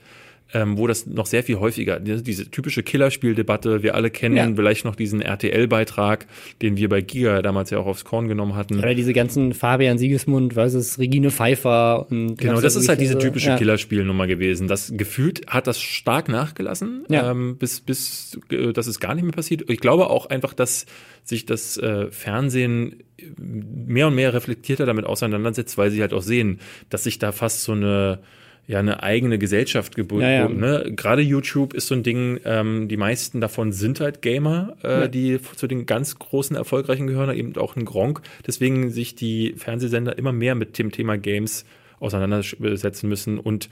[0.54, 4.52] ähm, wo das noch sehr viel häufiger, diese typische Killerspieldebatte, wir alle kennen ja.
[4.54, 6.28] vielleicht noch diesen RTL-Beitrag,
[6.62, 8.80] den wir bei Giga damals ja auch aufs Korn genommen hatten.
[8.80, 12.08] Oder diese ganzen Fabian Siegesmund versus Regine Pfeiffer.
[12.10, 13.58] Und genau, das ist halt diese typische ja.
[13.58, 14.68] Killerspielnummer gewesen.
[14.68, 17.32] Das gefühlt hat das stark nachgelassen, ja.
[17.32, 19.70] ähm, bis, bis äh, das ist gar nicht mehr passiert.
[19.70, 20.86] Ich glaube auch einfach, dass
[21.24, 23.04] sich das äh, Fernsehen
[23.38, 27.64] mehr und mehr reflektierter damit auseinandersetzt, weil sie halt auch sehen, dass sich da fast
[27.64, 28.20] so eine
[28.72, 30.24] ja eine eigene Gesellschaft gebunden.
[30.24, 30.50] Ja, ja.
[30.50, 30.92] ne?
[30.96, 35.08] Gerade YouTube ist so ein Ding, ähm, die meisten davon sind halt Gamer, äh, ja.
[35.08, 38.22] die zu den ganz großen Erfolgreichen gehören, eben auch ein Gronk.
[38.48, 41.66] Deswegen sich die Fernsehsender immer mehr mit dem Thema Games
[42.00, 43.70] auseinandersetzen müssen und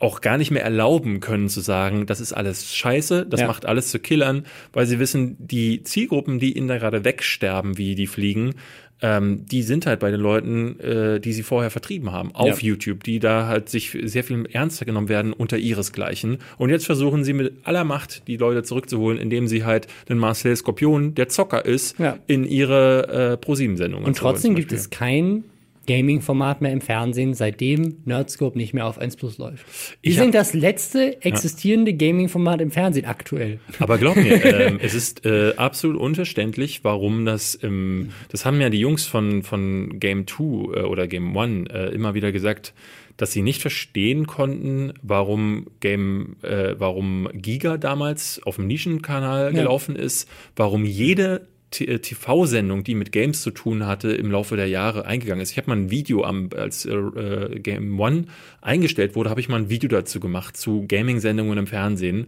[0.00, 3.46] auch gar nicht mehr erlauben können zu sagen, das ist alles scheiße, das ja.
[3.46, 7.94] macht alles zu Killern, weil sie wissen, die Zielgruppen, die ihnen da gerade wegsterben, wie
[7.94, 8.54] die fliegen,
[9.02, 12.68] ähm, die sind halt bei den Leuten, äh, die sie vorher vertrieben haben, auf ja.
[12.68, 16.38] YouTube, die da halt sich sehr viel ernster genommen werden unter ihresgleichen.
[16.58, 20.54] Und jetzt versuchen sie mit aller Macht, die Leute zurückzuholen, indem sie halt den Marcel
[20.56, 22.18] Skorpion, der Zocker ist, ja.
[22.26, 24.06] in ihre äh, ProSieben-Sendungen.
[24.06, 25.44] Und trotzdem gibt es kein
[25.90, 29.66] Gaming-Format mehr im Fernsehen, seitdem Nerdscope nicht mehr auf 1 Plus läuft.
[30.02, 31.96] Wir sind das letzte existierende ja.
[31.96, 33.58] Gaming-Format im Fernsehen aktuell.
[33.80, 38.70] Aber glaub mir, äh, es ist äh, absolut unverständlich, warum das im, das haben ja
[38.70, 42.72] die Jungs von, von Game 2 äh, oder Game 1 äh, immer wieder gesagt,
[43.16, 49.50] dass sie nicht verstehen konnten, warum Game, äh, warum Giga damals auf dem Nischenkanal ja.
[49.50, 55.06] gelaufen ist, warum jede TV-Sendung, die mit Games zu tun hatte, im Laufe der Jahre
[55.06, 55.52] eingegangen ist.
[55.52, 58.24] Ich habe mal ein Video am, als äh, äh, Game One
[58.60, 62.26] eingestellt wurde, habe ich mal ein Video dazu gemacht zu Gaming-Sendungen im Fernsehen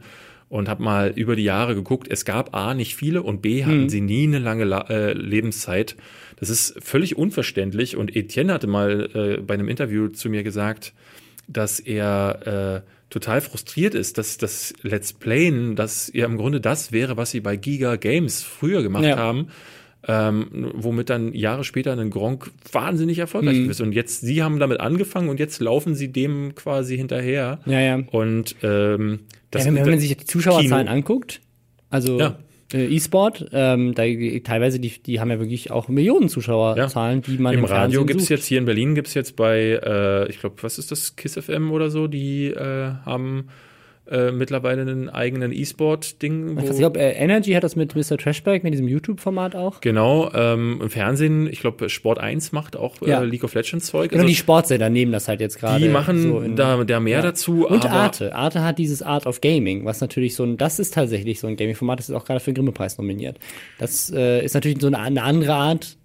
[0.48, 2.08] und habe mal über die Jahre geguckt.
[2.10, 3.88] Es gab A nicht viele und B hatten hm.
[3.88, 5.96] sie nie eine lange La äh, Lebenszeit.
[6.36, 10.92] Das ist völlig unverständlich und Etienne hatte mal äh, bei einem Interview zu mir gesagt,
[11.48, 16.92] dass er äh, total frustriert ist, dass das Let's Playen, dass ja im Grunde das
[16.92, 19.16] wäre, was sie bei Giga Games früher gemacht ja.
[19.16, 19.48] haben,
[20.08, 23.70] ähm, womit dann Jahre später ein Gronk wahnsinnig erfolgreich mhm.
[23.70, 23.80] ist.
[23.80, 27.60] Und jetzt, sie haben damit angefangen und jetzt laufen sie dem quasi hinterher.
[27.66, 28.00] Ja, ja.
[28.10, 30.96] Und ähm, das, ja, wenn, wenn man sich die Zuschauerzahlen Kino.
[30.96, 31.40] anguckt,
[31.90, 32.38] also ja
[32.78, 33.46] E-Sport.
[33.52, 34.02] Ähm, da,
[34.44, 37.32] teilweise, die, die haben ja wirklich auch Millionen Zuschauerzahlen, ja.
[37.32, 39.80] die man im, im Radio gibt es jetzt, hier in Berlin gibt es jetzt bei,
[39.82, 43.48] äh, ich glaube, was ist das, KISS FM oder so, die äh, haben
[44.10, 46.58] äh, mittlerweile einen eigenen E-Sport-Ding.
[46.58, 48.18] Ich glaube, äh, Energy hat das mit Mr.
[48.18, 49.80] Trashback, mit diesem YouTube-Format auch.
[49.80, 53.20] Genau, ähm, im Fernsehen, ich glaube, Sport 1 macht auch äh, ja.
[53.20, 54.10] League of Legends Zeug.
[54.10, 55.84] Genau, also, die Sportsender nehmen das halt jetzt gerade.
[55.84, 57.22] Die machen so in, da, da mehr ja.
[57.22, 57.66] dazu.
[57.66, 58.34] Und Arte.
[58.34, 61.56] Arte hat dieses Art of Gaming, was natürlich so ein, das ist tatsächlich so ein
[61.56, 63.38] Gaming-Format, das ist auch gerade für den Grimme-Preis nominiert.
[63.78, 65.96] Das äh, ist natürlich so eine, eine andere Art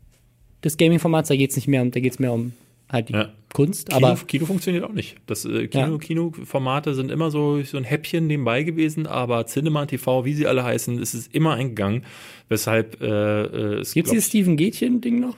[0.63, 2.53] des Gaming-Formats, da geht es nicht mehr um, da geht es mehr um
[2.89, 3.29] halt die ja.
[3.53, 3.89] Kunst.
[3.89, 5.17] Kino, aber Kino funktioniert auch nicht.
[5.25, 5.97] Das äh, Kino, ja.
[5.97, 10.63] Kinoformate sind immer so, so ein Häppchen nebenbei gewesen, aber Cinema TV, wie sie alle
[10.63, 12.03] heißen, ist es immer eingegangen.
[12.49, 15.35] Weshalb äh, äh, es Gibt's dieses Steven Gätchen-Ding noch?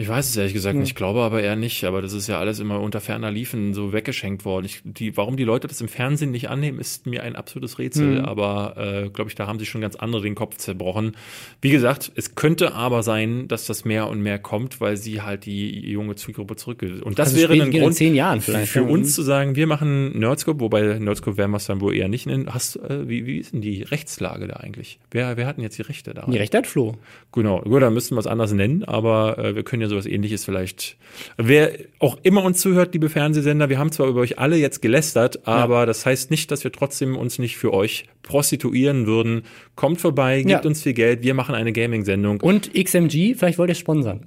[0.00, 0.80] Ich weiß es ehrlich gesagt ja.
[0.80, 1.84] nicht, ich glaube aber eher nicht.
[1.84, 4.64] Aber das ist ja alles immer unter ferner Liefen so weggeschenkt worden.
[4.64, 8.20] Ich, die, warum die Leute das im Fernsehen nicht annehmen, ist mir ein absolutes Rätsel.
[8.20, 8.24] Mhm.
[8.24, 11.12] Aber äh, glaube ich, da haben sich schon ganz andere den Kopf zerbrochen.
[11.60, 15.44] Wie gesagt, es könnte aber sein, dass das mehr und mehr kommt, weil sie halt
[15.44, 16.82] die junge Zielgruppe zurück.
[17.02, 20.18] Und das also wäre ein Grund zehn Jahren vielleicht, für uns zu sagen, wir machen
[20.18, 22.54] Nerdscope, wobei Nerdscope werden wir es dann wohl eher nicht nennen.
[22.54, 24.98] Hast, äh, wie, wie ist denn die Rechtslage da eigentlich?
[25.10, 26.24] Wer, wer hat denn jetzt die Rechte da?
[26.26, 26.96] Die Rechte hat Flo.
[27.32, 30.44] Genau, gut, dann müssten wir es anders nennen, aber äh, wir können ja sowas ähnliches
[30.44, 30.96] vielleicht.
[31.36, 35.46] Wer auch immer uns zuhört, liebe Fernsehsender, wir haben zwar über euch alle jetzt gelästert,
[35.46, 35.86] aber ja.
[35.86, 39.42] das heißt nicht, dass wir trotzdem uns nicht für euch prostituieren würden.
[39.74, 40.62] Kommt vorbei, gebt ja.
[40.62, 42.40] uns viel Geld, wir machen eine Gaming-Sendung.
[42.40, 44.20] Und XMG, vielleicht wollt ihr sponsern.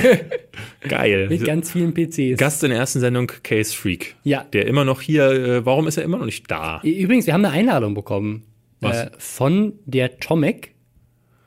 [0.88, 1.28] Geil.
[1.28, 2.38] Mit ganz vielen PCs.
[2.38, 4.16] Gast in der ersten Sendung, Case Freak.
[4.24, 4.44] Ja.
[4.52, 6.80] Der immer noch hier, äh, warum ist er immer noch nicht da?
[6.82, 8.44] Übrigens, wir haben eine Einladung bekommen.
[8.82, 10.72] Äh, von der Tomek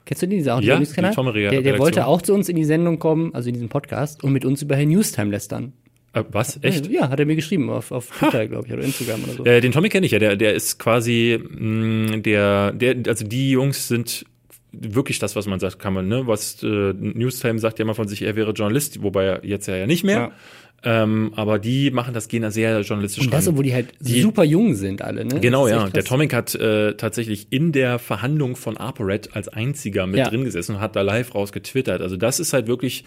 [0.06, 3.00] Kennst du den, dieser ja, die der, der wollte auch zu uns in die Sendung
[3.00, 5.74] kommen, also in diesen Podcast, und mit uns über Herr Newstime lästern.
[6.14, 6.60] Äh, was?
[6.62, 6.90] Echt?
[6.92, 9.46] Ja, hat er mir geschrieben auf, auf Twitter, glaube ich, oder Instagram oder so.
[9.46, 13.26] Äh, den Tommy kenne ich ja, der, der ist quasi mh, mm, der, der, also
[13.26, 14.26] die Jungs sind
[14.74, 16.28] wirklich das, was man sagt, kann man, ne?
[16.28, 19.86] Was äh, Newstime sagt ja immer von sich, er wäre Journalist, wobei er jetzt ja
[19.86, 20.18] nicht mehr.
[20.18, 20.32] Ja.
[20.86, 24.20] Ähm, aber die machen das, gehen da sehr journalistisch Und das, obwohl die halt die,
[24.20, 25.40] super jung sind alle, ne?
[25.40, 25.88] Genau, ja.
[25.88, 30.30] Der Tomic hat äh, tatsächlich in der Verhandlung von ApoRed als einziger mit ja.
[30.30, 32.02] drin gesessen und hat da live raus getwittert.
[32.02, 33.06] Also das ist halt wirklich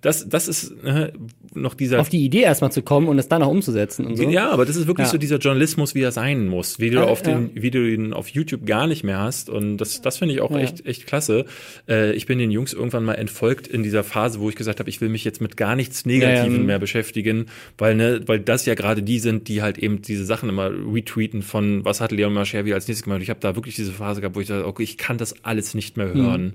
[0.00, 1.12] das, das ist äh,
[1.52, 2.00] noch dieser.
[2.00, 4.28] Auf die Idee erstmal zu kommen und es dann auch umzusetzen und so.
[4.28, 5.12] Ja, aber das ist wirklich ja.
[5.12, 7.62] so dieser Journalismus, wie er sein muss, wie du ja, auf den, ja.
[7.62, 9.50] wie du ihn auf YouTube gar nicht mehr hast.
[9.50, 11.44] Und das, das finde ich auch echt, echt klasse.
[11.88, 14.88] Äh, ich bin den Jungs irgendwann mal entfolgt in dieser Phase, wo ich gesagt habe,
[14.88, 17.46] ich will mich jetzt mit gar nichts Negativen mehr beschäftigen,
[17.76, 21.42] weil, ne, weil das ja gerade die sind, die halt eben diese Sachen immer retweeten
[21.42, 23.20] von, was hat Leon Maschervi als nächstes gemacht.
[23.22, 25.74] Ich habe da wirklich diese Phase gehabt, wo ich dachte, okay, ich kann das alles
[25.74, 26.42] nicht mehr hören.
[26.44, 26.52] Mhm.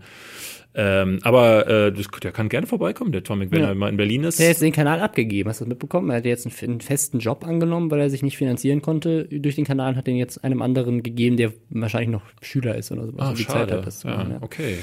[0.77, 3.69] Ähm, aber äh, das, der kann gerne vorbeikommen, der Tomic, wenn ja.
[3.69, 4.39] er mal in Berlin ist.
[4.39, 6.09] Der hat jetzt den Kanal abgegeben, hast du das mitbekommen?
[6.09, 9.55] Er hat jetzt einen, einen, festen Job angenommen, weil er sich nicht finanzieren konnte durch
[9.55, 13.05] den Kanal und hat den jetzt einem anderen gegeben, der wahrscheinlich noch Schüler ist oder
[13.05, 13.13] so.
[13.17, 13.45] Ah, schade.
[13.47, 14.37] Zeit hat, das ja, machen, ja.
[14.41, 14.77] Okay.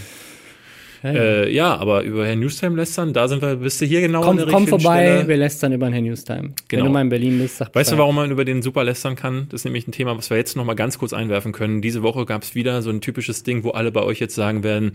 [1.03, 1.21] Ja, ja.
[1.21, 4.31] Äh, ja, aber über Herrn Newstime lästern, da sind wir, bist du hier genau komm,
[4.31, 5.29] an der Komm vorbei, Stelle.
[5.29, 6.53] wir lästern über Herrn Newstime.
[6.69, 6.83] Genau.
[6.83, 9.17] Wenn du mal in Berlin bist, sag Weißt du, warum man über den super lästern
[9.17, 9.47] kann?
[9.51, 11.83] Das ist nämlich ein Thema, was wir jetzt noch mal ganz kurz einwerfen können.
[11.83, 14.63] Diese Woche gab es wieder so ein typisches Ding, wo alle bei euch jetzt sagen
[14.63, 14.93] werden,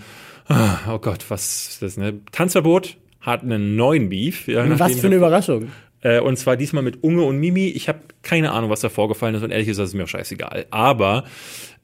[0.48, 2.20] ah, oh Gott, was ist das, ne?
[2.32, 4.48] Tanzverbot hat einen neuen Beef.
[4.48, 5.68] Ja, was für eine Überraschung.
[6.02, 7.68] Äh, und zwar diesmal mit Unge und Mimi.
[7.68, 10.66] Ich habe keine Ahnung, was da vorgefallen ist und ehrlich gesagt ist mir auch scheißegal.
[10.70, 11.24] Aber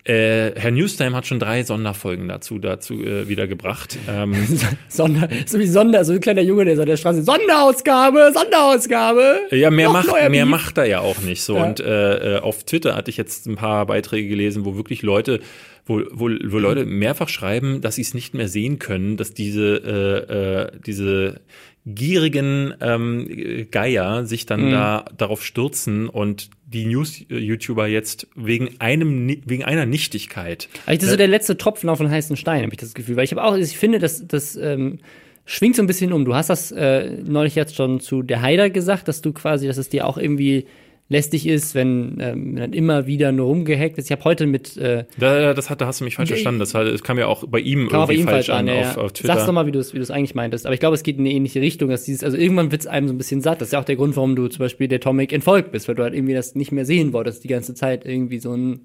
[0.06, 3.97] äh, Herr Newstime hat schon drei Sonderfolgen dazu, dazu äh, wiedergebracht.
[4.10, 4.36] Ähm,
[4.89, 9.39] Sonder, so wie Sonder, so ein kleiner Junge, der so an der Straße, Sonderausgabe, Sonderausgabe.
[9.51, 11.56] Ja, mehr, macht, mehr macht er ja auch nicht so.
[11.56, 11.66] Ja.
[11.66, 15.39] Und äh, äh, auf Twitter hatte ich jetzt ein paar Beiträge gelesen, wo wirklich Leute
[15.86, 19.76] wo, wo, wo Leute mehrfach schreiben, dass sie es nicht mehr sehen können, dass diese,
[19.86, 21.41] äh, äh, diese
[21.86, 24.72] gierigen ähm, Geier sich dann mhm.
[24.72, 30.70] da darauf stürzen und die News-YouTuber jetzt wegen einem wegen einer Nichtigkeit.
[30.86, 33.18] Also das ist so der letzte Tropfen auf den heißen Stein, habe ich das Gefühl,
[33.18, 35.00] weil ich habe auch, ich finde, dass das ähm,
[35.46, 36.26] schwingt so ein bisschen um.
[36.26, 39.78] Du hast das äh, neulich jetzt schon zu der Heider gesagt, dass du quasi, dass
[39.78, 40.66] es dir auch irgendwie
[41.14, 44.05] lästig ist, wenn ähm, dann immer wieder nur rumgehackt ist.
[44.05, 46.59] Ich habe heute mit äh, da, das hat, da hast du mich falsch verstanden.
[46.59, 48.97] Das, hat, das kam ja auch bei ihm irgendwie ihm falsch an, an ja, auf,
[48.97, 49.34] auf Twitter.
[49.34, 50.66] Sag's doch mal, wie du es wie du's eigentlich meintest.
[50.66, 53.07] Aber ich glaube, es geht in eine ähnliche Richtung, dass dieses, also irgendwann wird's einem
[53.07, 53.61] so ein bisschen satt.
[53.61, 55.95] Das ist ja auch der Grund, warum du zum Beispiel der Tomic entfolgt bist, weil
[55.95, 58.82] du halt irgendwie das nicht mehr sehen wolltest, die ganze Zeit irgendwie so ein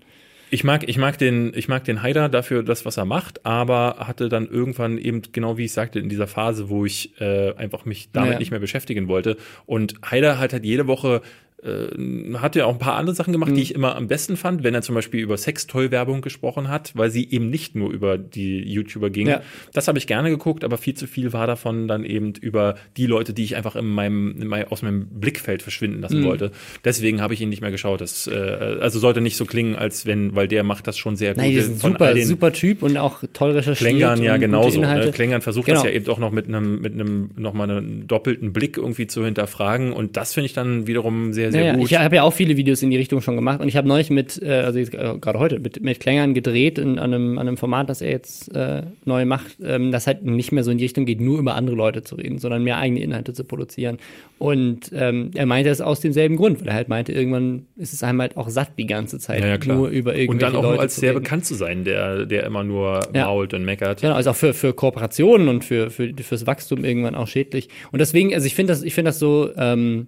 [0.51, 3.97] ich mag, ich mag den, ich mag den Haider dafür das, was er macht, aber
[3.99, 7.85] hatte dann irgendwann eben genau wie ich sagte in dieser Phase, wo ich äh, einfach
[7.85, 8.39] mich damit ja.
[8.39, 9.37] nicht mehr beschäftigen wollte.
[9.67, 11.21] Und Haider hat halt jede Woche
[11.65, 13.57] hat ja auch ein paar andere Sachen gemacht, mhm.
[13.57, 17.11] die ich immer am besten fand, wenn er zum Beispiel über Sextoy-Werbung gesprochen hat, weil
[17.11, 19.27] sie eben nicht nur über die YouTuber ging.
[19.27, 19.43] Ja.
[19.73, 23.07] Das habe ich gerne geguckt, aber viel zu viel war davon dann eben über die
[23.07, 26.27] Leute, die ich einfach in meinem, in meinem aus meinem Blickfeld verschwinden lassen mhm.
[26.27, 26.53] wollte.
[26.85, 28.01] Deswegen habe ich ihn nicht mehr geschaut.
[28.01, 28.37] Das äh,
[28.81, 31.43] also sollte nicht so klingen, als wenn, weil der macht das schon sehr gut.
[31.43, 33.79] Nein, ist ein super, super Typ und auch toll recherchiert.
[33.79, 34.81] Klängern ja genauso.
[34.81, 35.11] Ne?
[35.13, 35.83] Klängern versucht genau.
[35.83, 39.25] das ja eben auch noch mit einem mit einem nochmal einen doppelten Blick irgendwie zu
[39.25, 41.91] hinterfragen und das finde ich dann wiederum sehr sehr, sehr gut.
[41.91, 44.11] Ich habe ja auch viele Videos in die Richtung schon gemacht und ich habe neulich
[44.11, 47.57] mit, äh, also äh, gerade heute, mit, mit Klängern gedreht in, an, einem, an einem
[47.57, 50.85] Format, das er jetzt äh, neu macht, ähm, das halt nicht mehr so in die
[50.85, 53.99] Richtung geht, nur über andere Leute zu reden, sondern mehr eigene Inhalte zu produzieren.
[54.39, 58.03] Und ähm, er meinte es aus demselben Grund, weil er halt meinte, irgendwann ist es
[58.03, 59.77] einem halt auch satt die ganze Zeit, ja, ja, klar.
[59.77, 61.23] nur über irgendwelche Und dann auch Leute als sehr reden.
[61.23, 63.27] bekannt zu sein, der, der immer nur ja.
[63.27, 64.01] mault und meckert.
[64.01, 67.69] Genau, also auch für, für Kooperationen und für, für, fürs Wachstum irgendwann auch schädlich.
[67.91, 70.07] Und deswegen, also ich finde das, ich finde das so, ähm,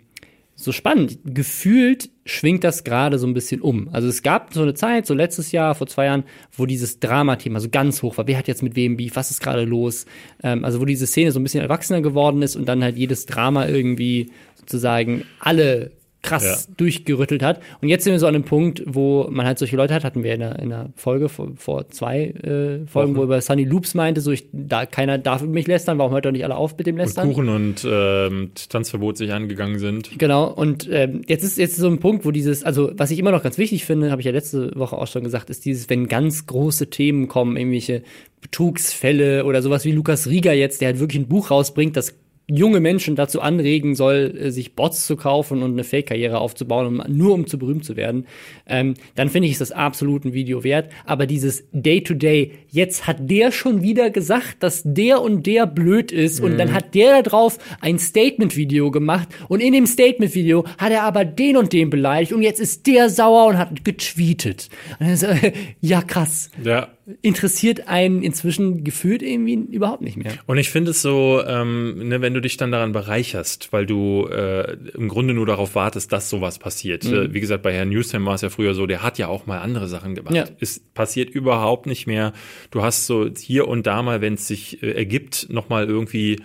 [0.63, 1.19] so spannend.
[1.25, 3.89] Gefühlt schwingt das gerade so ein bisschen um.
[3.93, 7.61] Also es gab so eine Zeit, so letztes Jahr, vor zwei Jahren, wo dieses Dramathema
[7.61, 8.27] so ganz hoch war.
[8.27, 9.17] Wer hat jetzt mit wem Beef?
[9.17, 10.07] Was ist gerade los?
[10.43, 13.27] Ähm, also wo diese Szene so ein bisschen erwachsener geworden ist und dann halt jedes
[13.27, 15.93] Drama irgendwie sozusagen alle
[16.23, 16.75] krass ja.
[16.77, 17.61] durchgerüttelt hat.
[17.81, 20.23] Und jetzt sind wir so an einem Punkt, wo man halt solche Leute hat, hatten
[20.23, 23.17] wir in der, in der Folge vor, vor zwei äh, Folgen, Wochen.
[23.17, 26.33] wo über Sunny Loops meinte, so ich, da keiner darf mich lästern, warum hört doch
[26.33, 27.29] nicht alle auf mit dem Lästern?
[27.29, 30.19] Und Kuchen und ähm, Tanzverbot sich angegangen sind.
[30.19, 33.31] Genau, und ähm, jetzt ist jetzt so ein Punkt, wo dieses, also was ich immer
[33.31, 36.07] noch ganz wichtig finde, habe ich ja letzte Woche auch schon gesagt, ist dieses, wenn
[36.07, 38.03] ganz große Themen kommen, irgendwelche
[38.43, 42.15] Betrugsfälle oder sowas wie Lukas Rieger jetzt, der halt wirklich ein Buch rausbringt, das
[42.51, 47.17] junge Menschen dazu anregen soll, äh, sich Bots zu kaufen und eine Fake-Karriere aufzubauen, um,
[47.17, 48.27] nur um zu berühmt zu werden,
[48.67, 50.91] ähm, dann finde ich es das absolut ein Video wert.
[51.05, 56.13] Aber dieses Day-to-Day, -Day, jetzt hat der schon wieder gesagt, dass der und der blöd
[56.13, 56.47] ist mhm.
[56.47, 56.75] und dann mhm.
[56.75, 61.57] hat der da drauf ein Statement-Video gemacht und in dem Statement-Video hat er aber den
[61.57, 64.69] und den beleidigt und jetzt ist der sauer und hat getweetet.
[64.99, 65.27] Also,
[65.81, 66.51] ja, krass.
[66.63, 66.89] Ja
[67.23, 70.33] interessiert einen inzwischen gefühlt irgendwie überhaupt nicht mehr.
[70.47, 74.27] Und ich finde es so, ähm, ne, wenn du dich dann daran bereicherst, weil du
[74.27, 77.05] äh, im Grunde nur darauf wartest, dass sowas passiert.
[77.05, 77.15] Mhm.
[77.15, 79.47] Äh, wie gesagt, bei Herrn Newsham war es ja früher so, der hat ja auch
[79.47, 80.35] mal andere Sachen gemacht.
[80.35, 80.45] Ja.
[80.61, 82.33] Es passiert überhaupt nicht mehr.
[82.71, 86.41] Du hast so hier und da mal, wenn es sich äh, ergibt, nochmal irgendwie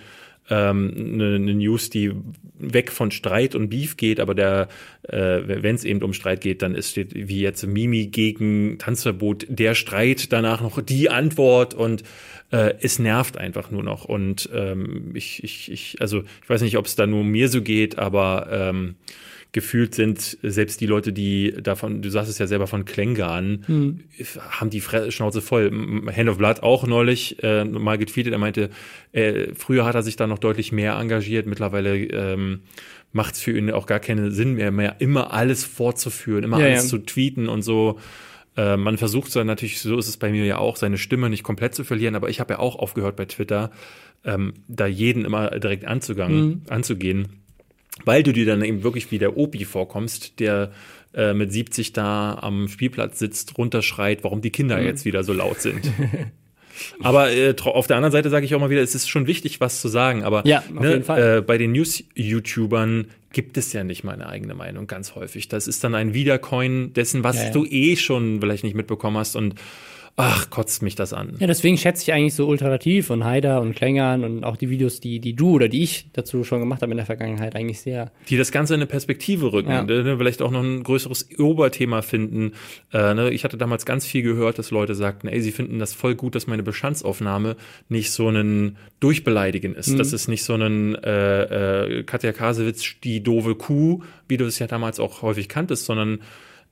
[0.50, 2.12] ähm, eine, eine News, die
[2.58, 4.70] weg von Streit und Beef geht, aber der,
[5.04, 9.46] äh, wenn es eben um Streit geht, dann ist steht wie jetzt Mimi gegen Tanzverbot
[9.50, 12.04] der Streit, danach noch die Antwort und
[12.52, 14.06] äh, es nervt einfach nur noch.
[14.06, 17.62] Und ähm, ich, ich, ich, also ich weiß nicht, ob es da nur mir so
[17.62, 18.96] geht, aber ähm,
[19.56, 24.02] gefühlt sind selbst die Leute, die davon, du sagst es ja selber von Klängern, hm.
[24.38, 25.72] haben die Schnauze voll.
[26.14, 28.70] Hand of Blood auch neulich äh, mal getweetet, er meinte,
[29.14, 32.64] äh, früher hat er sich da noch deutlich mehr engagiert, mittlerweile ähm,
[33.14, 36.66] macht es für ihn auch gar keinen Sinn mehr, mehr immer alles fortzuführen, immer ja,
[36.66, 36.90] alles ja.
[36.90, 37.98] zu tweeten und so.
[38.58, 41.44] Äh, man versucht so natürlich, so ist es bei mir ja auch, seine Stimme nicht
[41.44, 43.72] komplett zu verlieren, aber ich habe ja auch aufgehört bei Twitter,
[44.26, 46.62] ähm, da jeden immer direkt anzugangen, mhm.
[46.68, 47.45] anzugehen
[48.06, 50.72] weil du dir dann eben wirklich wie der Opi vorkommst, der
[51.14, 54.86] äh, mit 70 da am Spielplatz sitzt, runterschreit, warum die Kinder mhm.
[54.86, 55.92] jetzt wieder so laut sind.
[57.02, 59.62] Aber äh, auf der anderen Seite sage ich auch mal wieder, es ist schon wichtig,
[59.62, 60.24] was zu sagen.
[60.24, 65.16] Aber ja, ne, äh, bei den News-YouTubern gibt es ja nicht meine eigene Meinung ganz
[65.16, 65.48] häufig.
[65.48, 67.52] Das ist dann ein Wiedercoin dessen, was ja, ja.
[67.52, 69.36] du eh schon vielleicht nicht mitbekommen hast.
[69.36, 69.56] Und
[70.18, 71.36] ach, kotzt mich das an.
[71.40, 75.02] Ja, deswegen schätze ich eigentlich so Ultrativ und Haider und Klängern und auch die Videos,
[75.02, 78.12] die, die du oder die ich dazu schon gemacht habe in der Vergangenheit, eigentlich sehr.
[78.30, 79.84] Die das Ganze in eine Perspektive rücken, ja.
[79.84, 82.54] ne, vielleicht auch noch ein größeres Oberthema finden.
[82.94, 85.94] Äh, ne, ich hatte damals ganz viel gehört, dass Leute sagten, ey, sie finden das
[85.94, 87.58] voll gut, dass meine Bestandsaufnahme
[87.90, 89.90] nicht so ein Durchbeleidigen ist.
[89.90, 89.98] Mhm.
[89.98, 94.60] Das ist nicht so ein äh, äh, Katja Kasewitz, die doofe Kuh, wie du es
[94.60, 96.20] ja damals auch häufig kanntest, sondern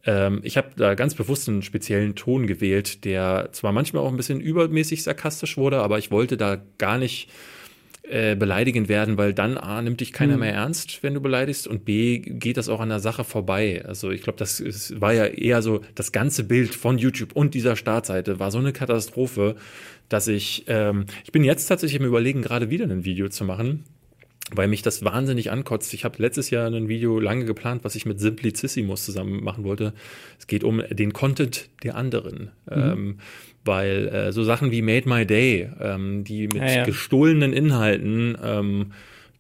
[0.06, 4.18] ähm, ich habe da ganz bewusst einen speziellen Ton gewählt, der zwar manchmal auch ein
[4.18, 7.30] bisschen übermäßig sarkastisch wurde, aber ich wollte da gar nicht
[8.04, 10.42] äh, beleidigend werden, weil dann A, nimmt dich keiner mhm.
[10.42, 13.82] mehr ernst, wenn du beleidigst und B, geht das auch an der Sache vorbei.
[13.86, 17.54] Also ich glaube, das ist, war ja eher so, das ganze Bild von YouTube und
[17.54, 19.56] dieser Startseite war so eine Katastrophe,
[20.10, 23.86] dass ich, ähm, ich bin jetzt tatsächlich im Überlegen, gerade wieder ein Video zu machen
[24.52, 25.94] weil mich das wahnsinnig ankotzt.
[25.94, 29.94] Ich habe letztes Jahr ein Video lange geplant, was ich mit Simplicissimus zusammen machen wollte.
[30.38, 32.52] Es geht um den Content der anderen.
[32.70, 32.82] Mhm.
[32.82, 33.18] Ähm,
[33.66, 36.86] weil äh, so Sachen wie Made My Day, ähm, die mit ja, ja.
[36.86, 38.92] gestohlenen Inhalten ähm,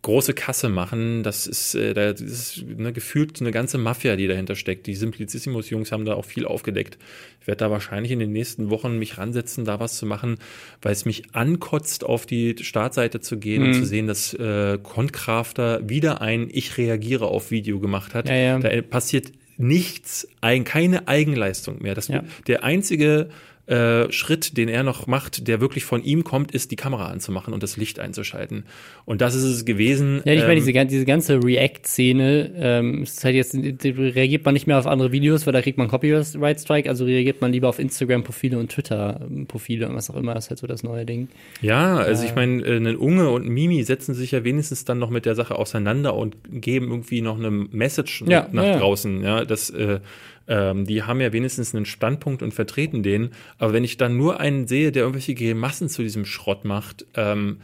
[0.03, 1.23] große Kasse machen.
[1.23, 4.85] Das ist, äh, das ist ne, gefühlt eine ganze Mafia, die dahinter steckt.
[4.85, 6.97] Die Simplicissimus-Jungs haben da auch viel aufgedeckt.
[7.41, 10.37] Ich werde da wahrscheinlich in den nächsten Wochen mich ransetzen, da was zu machen,
[10.81, 13.67] weil es mich ankotzt, auf die Startseite zu gehen mhm.
[13.69, 18.29] und zu sehen, dass äh, Concrafter wieder ein Ich reagiere auf Video gemacht hat.
[18.29, 18.59] Ja, ja.
[18.59, 20.27] Da passiert nichts,
[20.65, 21.95] keine Eigenleistung mehr.
[21.95, 22.23] Das, ja.
[22.47, 23.29] Der einzige
[23.65, 27.53] äh, Schritt, den er noch macht, der wirklich von ihm kommt, ist, die Kamera anzumachen
[27.53, 28.65] und das Licht einzuschalten.
[29.05, 30.21] Und das ist es gewesen.
[30.25, 34.67] Ja, ich meine, ähm, diese, diese ganze React-Szene, ähm, ist halt jetzt, reagiert man nicht
[34.67, 38.59] mehr auf andere Videos, weil da kriegt man Copyright-Strike, also reagiert man lieber auf Instagram-Profile
[38.59, 41.29] und Twitter-Profile und was auch immer, das ist halt so das neue Ding.
[41.61, 44.99] Ja, also äh, ich meine, äh, ein Unge und Mimi setzen sich ja wenigstens dann
[44.99, 48.79] noch mit der Sache auseinander und geben irgendwie noch eine Message ja, nach ja.
[48.79, 50.01] draußen, ja, das, äh,
[50.47, 53.31] ähm, die haben ja wenigstens einen Standpunkt und vertreten den.
[53.57, 57.57] Aber wenn ich dann nur einen sehe, der irgendwelche Grimassen zu diesem Schrott macht, ähm,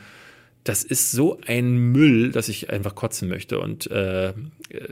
[0.64, 3.60] das ist so ein Müll, dass ich einfach kotzen möchte.
[3.60, 4.34] Und äh,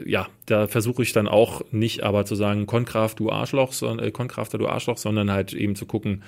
[0.06, 4.12] ja, da versuche ich dann auch nicht aber zu sagen, Konkraft, du Arschloch, sondern, äh,
[4.12, 6.24] Konkrafter, du Arschloch, sondern halt eben zu gucken,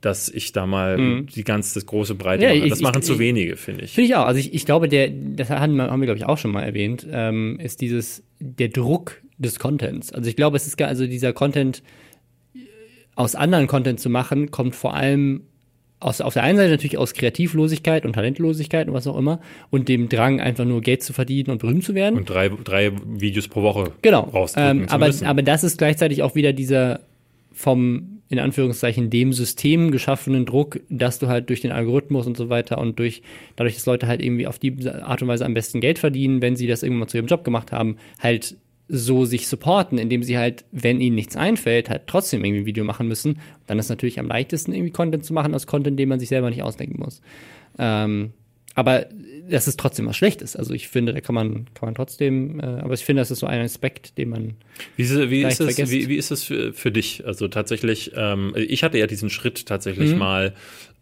[0.00, 1.26] dass ich da mal mhm.
[1.26, 2.68] die ganz das große Breite ja, mache.
[2.68, 3.92] Das ich, machen ich, zu wenige, finde ich.
[3.92, 4.26] Finde ich auch.
[4.26, 6.62] Also ich, ich glaube, der, das haben wir, haben wir glaube ich auch schon mal
[6.62, 10.12] erwähnt, ähm, ist dieses der Druck des Contents.
[10.12, 11.82] Also ich glaube, es ist gar, also dieser Content
[13.14, 15.42] aus anderen Content zu machen, kommt vor allem
[15.98, 19.88] aus, auf der einen Seite natürlich aus Kreativlosigkeit und Talentlosigkeit und was auch immer und
[19.88, 22.18] dem Drang, einfach nur Geld zu verdienen und berühmt zu werden.
[22.18, 24.30] Und drei, drei Videos pro Woche genau.
[24.56, 25.26] Ähm, aber, müssen.
[25.26, 27.00] aber das ist gleichzeitig auch wieder dieser
[27.52, 32.48] vom in Anführungszeichen dem System geschaffenen Druck, dass du halt durch den Algorithmus und so
[32.48, 33.22] weiter und durch
[33.54, 36.56] dadurch, dass Leute halt irgendwie auf die Art und Weise am besten Geld verdienen, wenn
[36.56, 38.56] sie das irgendwann mal zu ihrem Job gemacht haben, halt
[38.88, 42.84] so sich supporten, indem sie halt, wenn ihnen nichts einfällt, halt trotzdem irgendwie ein Video
[42.84, 43.40] machen müssen.
[43.66, 46.50] Dann ist natürlich am leichtesten irgendwie Content zu machen aus Content, den man sich selber
[46.50, 47.20] nicht ausdenken muss.
[47.78, 48.32] Ähm,
[48.74, 49.06] aber
[49.48, 50.56] das ist trotzdem was Schlechtes.
[50.56, 53.40] Also ich finde, da kann man, kann man trotzdem, äh, aber ich finde, das ist
[53.40, 54.54] so ein Aspekt, den man.
[54.96, 57.26] Wie, wie, ist, das, wie, wie ist das für, für dich?
[57.26, 60.18] Also tatsächlich, ähm, ich hatte ja diesen Schritt tatsächlich mhm.
[60.18, 60.54] mal.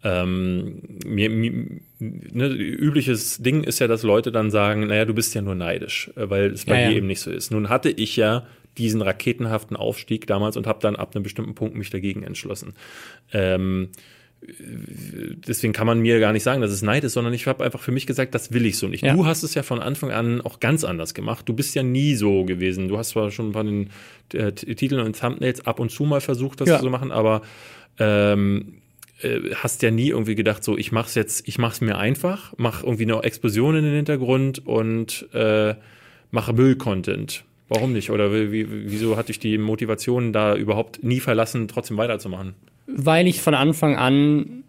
[0.03, 1.51] Ähm, mir, mir,
[1.99, 6.11] ne, übliches Ding ist ja, dass Leute dann sagen, naja, du bist ja nur neidisch,
[6.15, 6.97] äh, weil es bei ja, dir ja.
[6.97, 7.51] eben nicht so ist.
[7.51, 8.45] Nun hatte ich ja
[8.77, 12.73] diesen raketenhaften Aufstieg damals und habe dann ab einem bestimmten Punkt mich dagegen entschlossen.
[13.33, 13.89] Ähm,
[14.47, 17.81] deswegen kann man mir gar nicht sagen, dass es Neid ist, sondern ich habe einfach
[17.81, 19.03] für mich gesagt, das will ich so nicht.
[19.03, 19.13] Ja.
[19.13, 21.47] Du hast es ja von Anfang an auch ganz anders gemacht.
[21.47, 22.87] Du bist ja nie so gewesen.
[22.87, 23.89] Du hast zwar schon bei den
[24.33, 26.79] äh, Titeln und Thumbnails ab und zu mal versucht, das ja.
[26.79, 27.41] zu machen, aber
[27.99, 28.81] ähm,
[29.21, 32.83] äh, hast ja nie irgendwie gedacht, so ich mach's jetzt, ich mach's mir einfach, mach
[32.83, 35.75] irgendwie eine Explosion in den Hintergrund und äh,
[36.31, 37.43] mache Müll-Content.
[37.67, 38.11] Warum nicht?
[38.11, 42.53] Oder wie, wieso hatte ich die Motivation da überhaupt nie verlassen, trotzdem weiterzumachen?
[42.87, 44.63] Weil ich von Anfang an,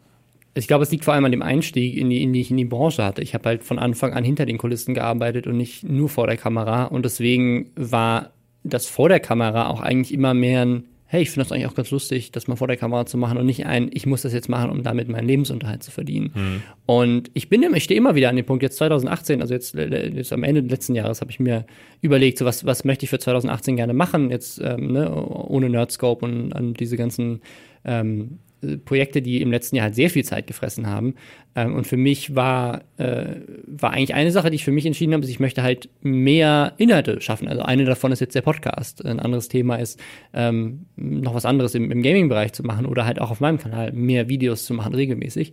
[0.55, 2.57] ich glaube, es liegt vor allem an dem Einstieg, in die, in die ich in
[2.57, 3.23] die Branche hatte.
[3.23, 6.37] Ich habe halt von Anfang an hinter den Kulissen gearbeitet und nicht nur vor der
[6.37, 6.85] Kamera.
[6.85, 8.33] Und deswegen war
[8.65, 11.75] das vor der Kamera auch eigentlich immer mehr ein hey, ich finde das eigentlich auch
[11.75, 14.33] ganz lustig, das mal vor der Kamera zu machen und nicht ein, ich muss das
[14.33, 16.33] jetzt machen, um damit meinen Lebensunterhalt zu verdienen.
[16.35, 16.63] Mhm.
[16.85, 20.09] Und ich bin ich stehe immer wieder an dem Punkt, jetzt 2018, also jetzt, äh,
[20.09, 21.65] jetzt am Ende des letzten Jahres habe ich mir
[22.01, 26.25] überlegt, so was, was möchte ich für 2018 gerne machen, jetzt ähm, ne, ohne Nerdscope
[26.25, 27.41] und an diese ganzen
[27.87, 28.39] ähm,
[28.85, 31.15] Projekte, die im letzten Jahr halt sehr viel Zeit gefressen haben.
[31.55, 35.13] Ähm, und für mich war, äh, war eigentlich eine Sache, die ich für mich entschieden
[35.13, 37.49] habe, ist, ich möchte halt mehr Inhalte schaffen.
[37.49, 39.05] Also eine davon ist jetzt der Podcast.
[39.05, 40.01] Ein anderes Thema ist,
[40.33, 43.93] ähm, noch was anderes im, im Gaming-Bereich zu machen oder halt auch auf meinem Kanal
[43.93, 45.53] mehr Videos zu machen, regelmäßig.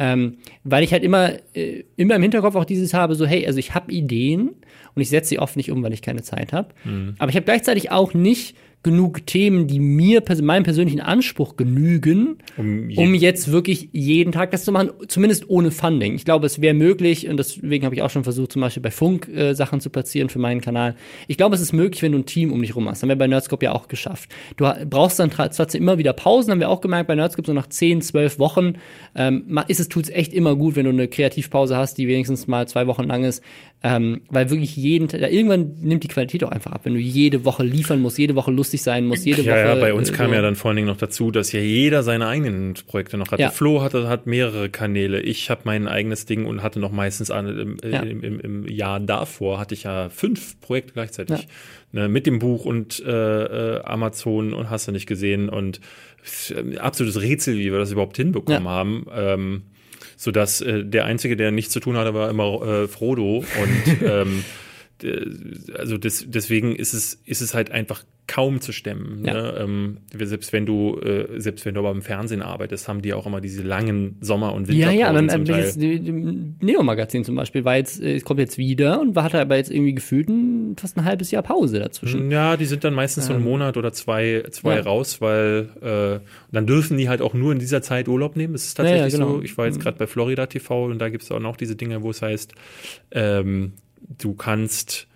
[0.00, 3.58] Ähm, weil ich halt immer, äh, immer im Hinterkopf auch dieses habe, so, hey, also
[3.58, 4.50] ich habe Ideen
[4.94, 6.68] und ich setze sie oft nicht um, weil ich keine Zeit habe.
[6.84, 7.14] Mhm.
[7.18, 12.90] Aber ich habe gleichzeitig auch nicht genug Themen, die mir, meinem persönlichen Anspruch genügen, um,
[12.96, 16.14] um, jetzt wirklich jeden Tag das zu machen, zumindest ohne Funding.
[16.14, 18.90] Ich glaube, es wäre möglich, und deswegen habe ich auch schon versucht, zum Beispiel bei
[18.90, 20.94] Funk äh, Sachen zu platzieren für meinen Kanal.
[21.26, 23.02] Ich glaube, es ist möglich, wenn du ein Team um dich rum hast.
[23.02, 24.30] Haben wir bei Nerdscope ja auch geschafft.
[24.56, 27.66] Du brauchst dann trotzdem immer wieder Pausen, haben wir auch gemerkt bei Nerdscope, so nach
[27.66, 28.74] 10, 12 Wochen
[29.16, 32.68] ähm, ist es, tut's echt immer gut, wenn du eine Kreativpause hast, die wenigstens mal
[32.68, 33.42] zwei Wochen lang ist,
[33.82, 37.44] ähm, weil wirklich jeden Tag, irgendwann nimmt die Qualität auch einfach ab, wenn du jede
[37.44, 39.60] Woche liefern musst, jede Woche lustig sein musst, jede ja, Woche.
[39.60, 42.02] Ja, bei uns äh, kam ja dann vor allen Dingen noch dazu, dass ja jeder
[42.02, 43.42] seine eigenen Projekte noch hatte.
[43.42, 43.50] Ja.
[43.50, 47.78] Flo hatte, hat mehrere Kanäle, ich habe mein eigenes Ding und hatte noch meistens im,
[47.82, 48.00] ja.
[48.00, 51.48] im, im, im, Jahr davor hatte ich ja fünf Projekte gleichzeitig.
[51.90, 55.80] Ne, mit dem Buch und äh, äh Amazon und hast du nicht gesehen und
[56.78, 59.06] absolutes Rätsel, wie wir das überhaupt hinbekommen haben.
[59.10, 59.62] Ähm,
[60.14, 64.02] so dass äh, der einzige, der nichts zu tun hatte, war immer äh, Frodo und
[64.02, 64.44] ähm,
[65.74, 69.24] also des, deswegen ist es ist es halt einfach kaum zu stemmen.
[69.24, 69.34] Ja.
[69.34, 69.54] Ne?
[69.58, 73.26] Ähm, selbst wenn du äh, selbst wenn du aber im Fernsehen arbeitest, haben die auch
[73.26, 74.98] immer diese langen Sommer- und Winterpausen.
[74.98, 79.16] Ja, ja, dann das Neo Magazin zum Beispiel war jetzt äh, kommt jetzt wieder und
[79.16, 82.30] hatte aber jetzt irgendwie gefühlt ein, fast ein halbes Jahr Pause dazwischen.
[82.30, 83.28] Ja, die sind dann meistens ähm.
[83.28, 83.50] so einen ähm.
[83.50, 84.82] Monat oder zwei zwei ja.
[84.82, 88.52] raus, weil äh, dann dürfen die halt auch nur in dieser Zeit Urlaub nehmen.
[88.52, 89.36] Das ist tatsächlich ja, genau.
[89.38, 89.42] so.
[89.42, 89.82] Ich war jetzt mhm.
[89.82, 92.52] gerade bei Florida TV und da gibt es auch noch diese Dinge, wo es heißt
[93.10, 93.72] ähm,
[94.18, 95.07] du kannst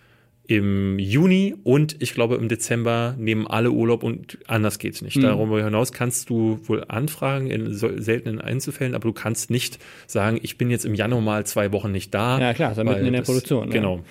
[0.57, 5.17] im Juni und ich glaube im Dezember nehmen alle Urlaub und anders geht's nicht.
[5.17, 5.23] Mhm.
[5.23, 10.59] Darüber hinaus kannst du wohl anfragen in seltenen Einzelfällen, aber du kannst nicht sagen, ich
[10.59, 12.39] bin jetzt im Januar mal zwei Wochen nicht da.
[12.39, 13.71] Ja klar, ist mitten in der das, Produktion.
[13.71, 13.97] Genau.
[13.97, 14.03] Ja.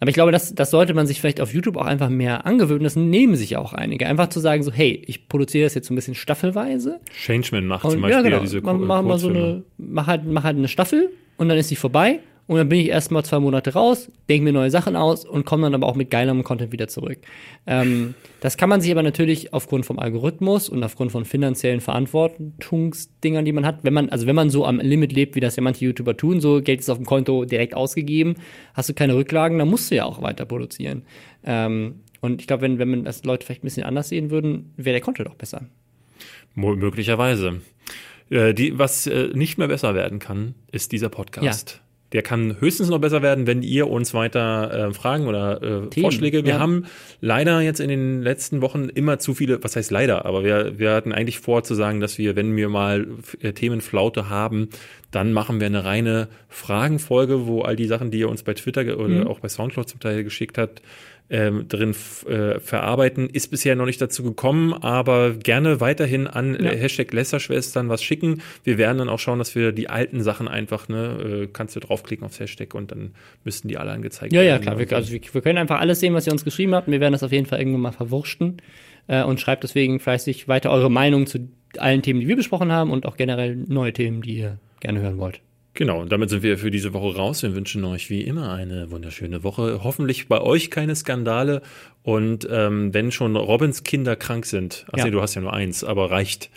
[0.00, 2.84] Aber ich glaube, das, das sollte man sich vielleicht auf YouTube auch einfach mehr angewöhnen.
[2.84, 4.06] Das nehmen sich auch einige.
[4.06, 7.00] Einfach zu sagen, so, hey, ich produziere das jetzt so ein bisschen staffelweise.
[7.24, 8.40] Changeman macht und, zum Beispiel ja, genau.
[8.40, 11.68] diese mach, mach mal so eine, mach halt, mach halt eine Staffel und dann ist
[11.68, 15.24] sie vorbei und dann bin ich erstmal zwei Monate raus, denke mir neue Sachen aus
[15.24, 17.18] und komme dann aber auch mit geilem Content wieder zurück.
[17.66, 23.46] Ähm, das kann man sich aber natürlich aufgrund vom Algorithmus und aufgrund von finanziellen Verantwortungsdingern,
[23.46, 25.62] die man hat, wenn man, also wenn man so am Limit lebt, wie das ja
[25.62, 28.34] manche YouTuber tun, so Geld ist auf dem Konto direkt ausgegeben,
[28.74, 31.02] hast du keine Rücklagen, dann musst du ja auch weiter produzieren.
[31.44, 34.72] Ähm, und ich glaube, wenn, wenn man das Leute vielleicht ein bisschen anders sehen würden,
[34.76, 35.66] wäre der Content auch besser.
[36.54, 37.60] Möglicherweise.
[38.30, 41.70] Äh, die, was äh, nicht mehr besser werden kann, ist dieser Podcast.
[41.76, 41.83] Ja.
[42.14, 46.44] Der kann höchstens noch besser werden, wenn ihr uns weiter äh, Fragen oder äh, Vorschläge.
[46.44, 46.58] Wir ja.
[46.60, 46.86] haben
[47.20, 50.92] leider jetzt in den letzten Wochen immer zu viele, was heißt leider, aber wir, wir
[50.92, 53.08] hatten eigentlich vor zu sagen, dass wir, wenn wir mal
[53.40, 54.68] äh, Themenflaute haben,
[55.10, 58.82] dann machen wir eine reine Fragenfolge, wo all die Sachen, die ihr uns bei Twitter
[58.96, 59.26] oder mhm.
[59.26, 60.82] auch bei Soundcloud zum Teil geschickt habt,
[61.30, 61.94] ähm, drin
[62.26, 63.28] äh, verarbeiten.
[63.28, 66.70] Ist bisher noch nicht dazu gekommen, aber gerne weiterhin an ja.
[66.70, 68.42] Hashtag Lässerschwestern was schicken.
[68.62, 71.80] Wir werden dann auch schauen, dass wir die alten Sachen einfach, ne, äh, kannst du
[71.80, 73.12] draufklicken aufs Hashtag und dann
[73.42, 74.62] müssten die alle angezeigt ja, werden.
[74.62, 74.78] Ja, klar.
[74.78, 76.88] Wir, also wir, wir, können einfach alles sehen, was ihr uns geschrieben habt.
[76.88, 78.58] Wir werden das auf jeden Fall irgendwann mal verwurschten
[79.06, 81.48] äh, und schreibt deswegen fleißig weiter eure Meinung zu
[81.78, 85.18] allen Themen, die wir besprochen haben und auch generell neue Themen, die ihr gerne hören
[85.18, 85.40] wollt.
[85.74, 87.42] Genau, und damit sind wir für diese Woche raus.
[87.42, 89.80] Wir wünschen euch wie immer eine wunderschöne Woche.
[89.82, 91.62] Hoffentlich bei euch keine Skandale.
[92.04, 95.04] Und ähm, wenn schon Robins Kinder krank sind, ach ja.
[95.04, 96.50] nee, du hast ja nur eins, aber reicht.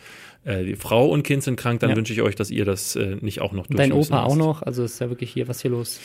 [0.46, 1.96] Äh, die Frau und Kind sind krank, dann ja.
[1.96, 4.84] wünsche ich euch, dass ihr das äh, nicht auch noch Dein Opa auch noch, also
[4.84, 6.00] ist ja wirklich hier, was hier los?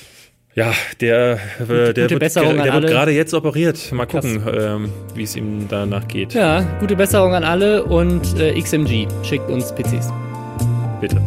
[0.54, 3.90] Ja, der, äh, der, wird, der wird gerade jetzt operiert.
[3.92, 6.34] Mal gucken, ähm, wie es ihm danach geht.
[6.34, 10.12] Ja, gute Besserung an alle und äh, XMG schickt uns PCs.
[11.00, 11.20] Bitte.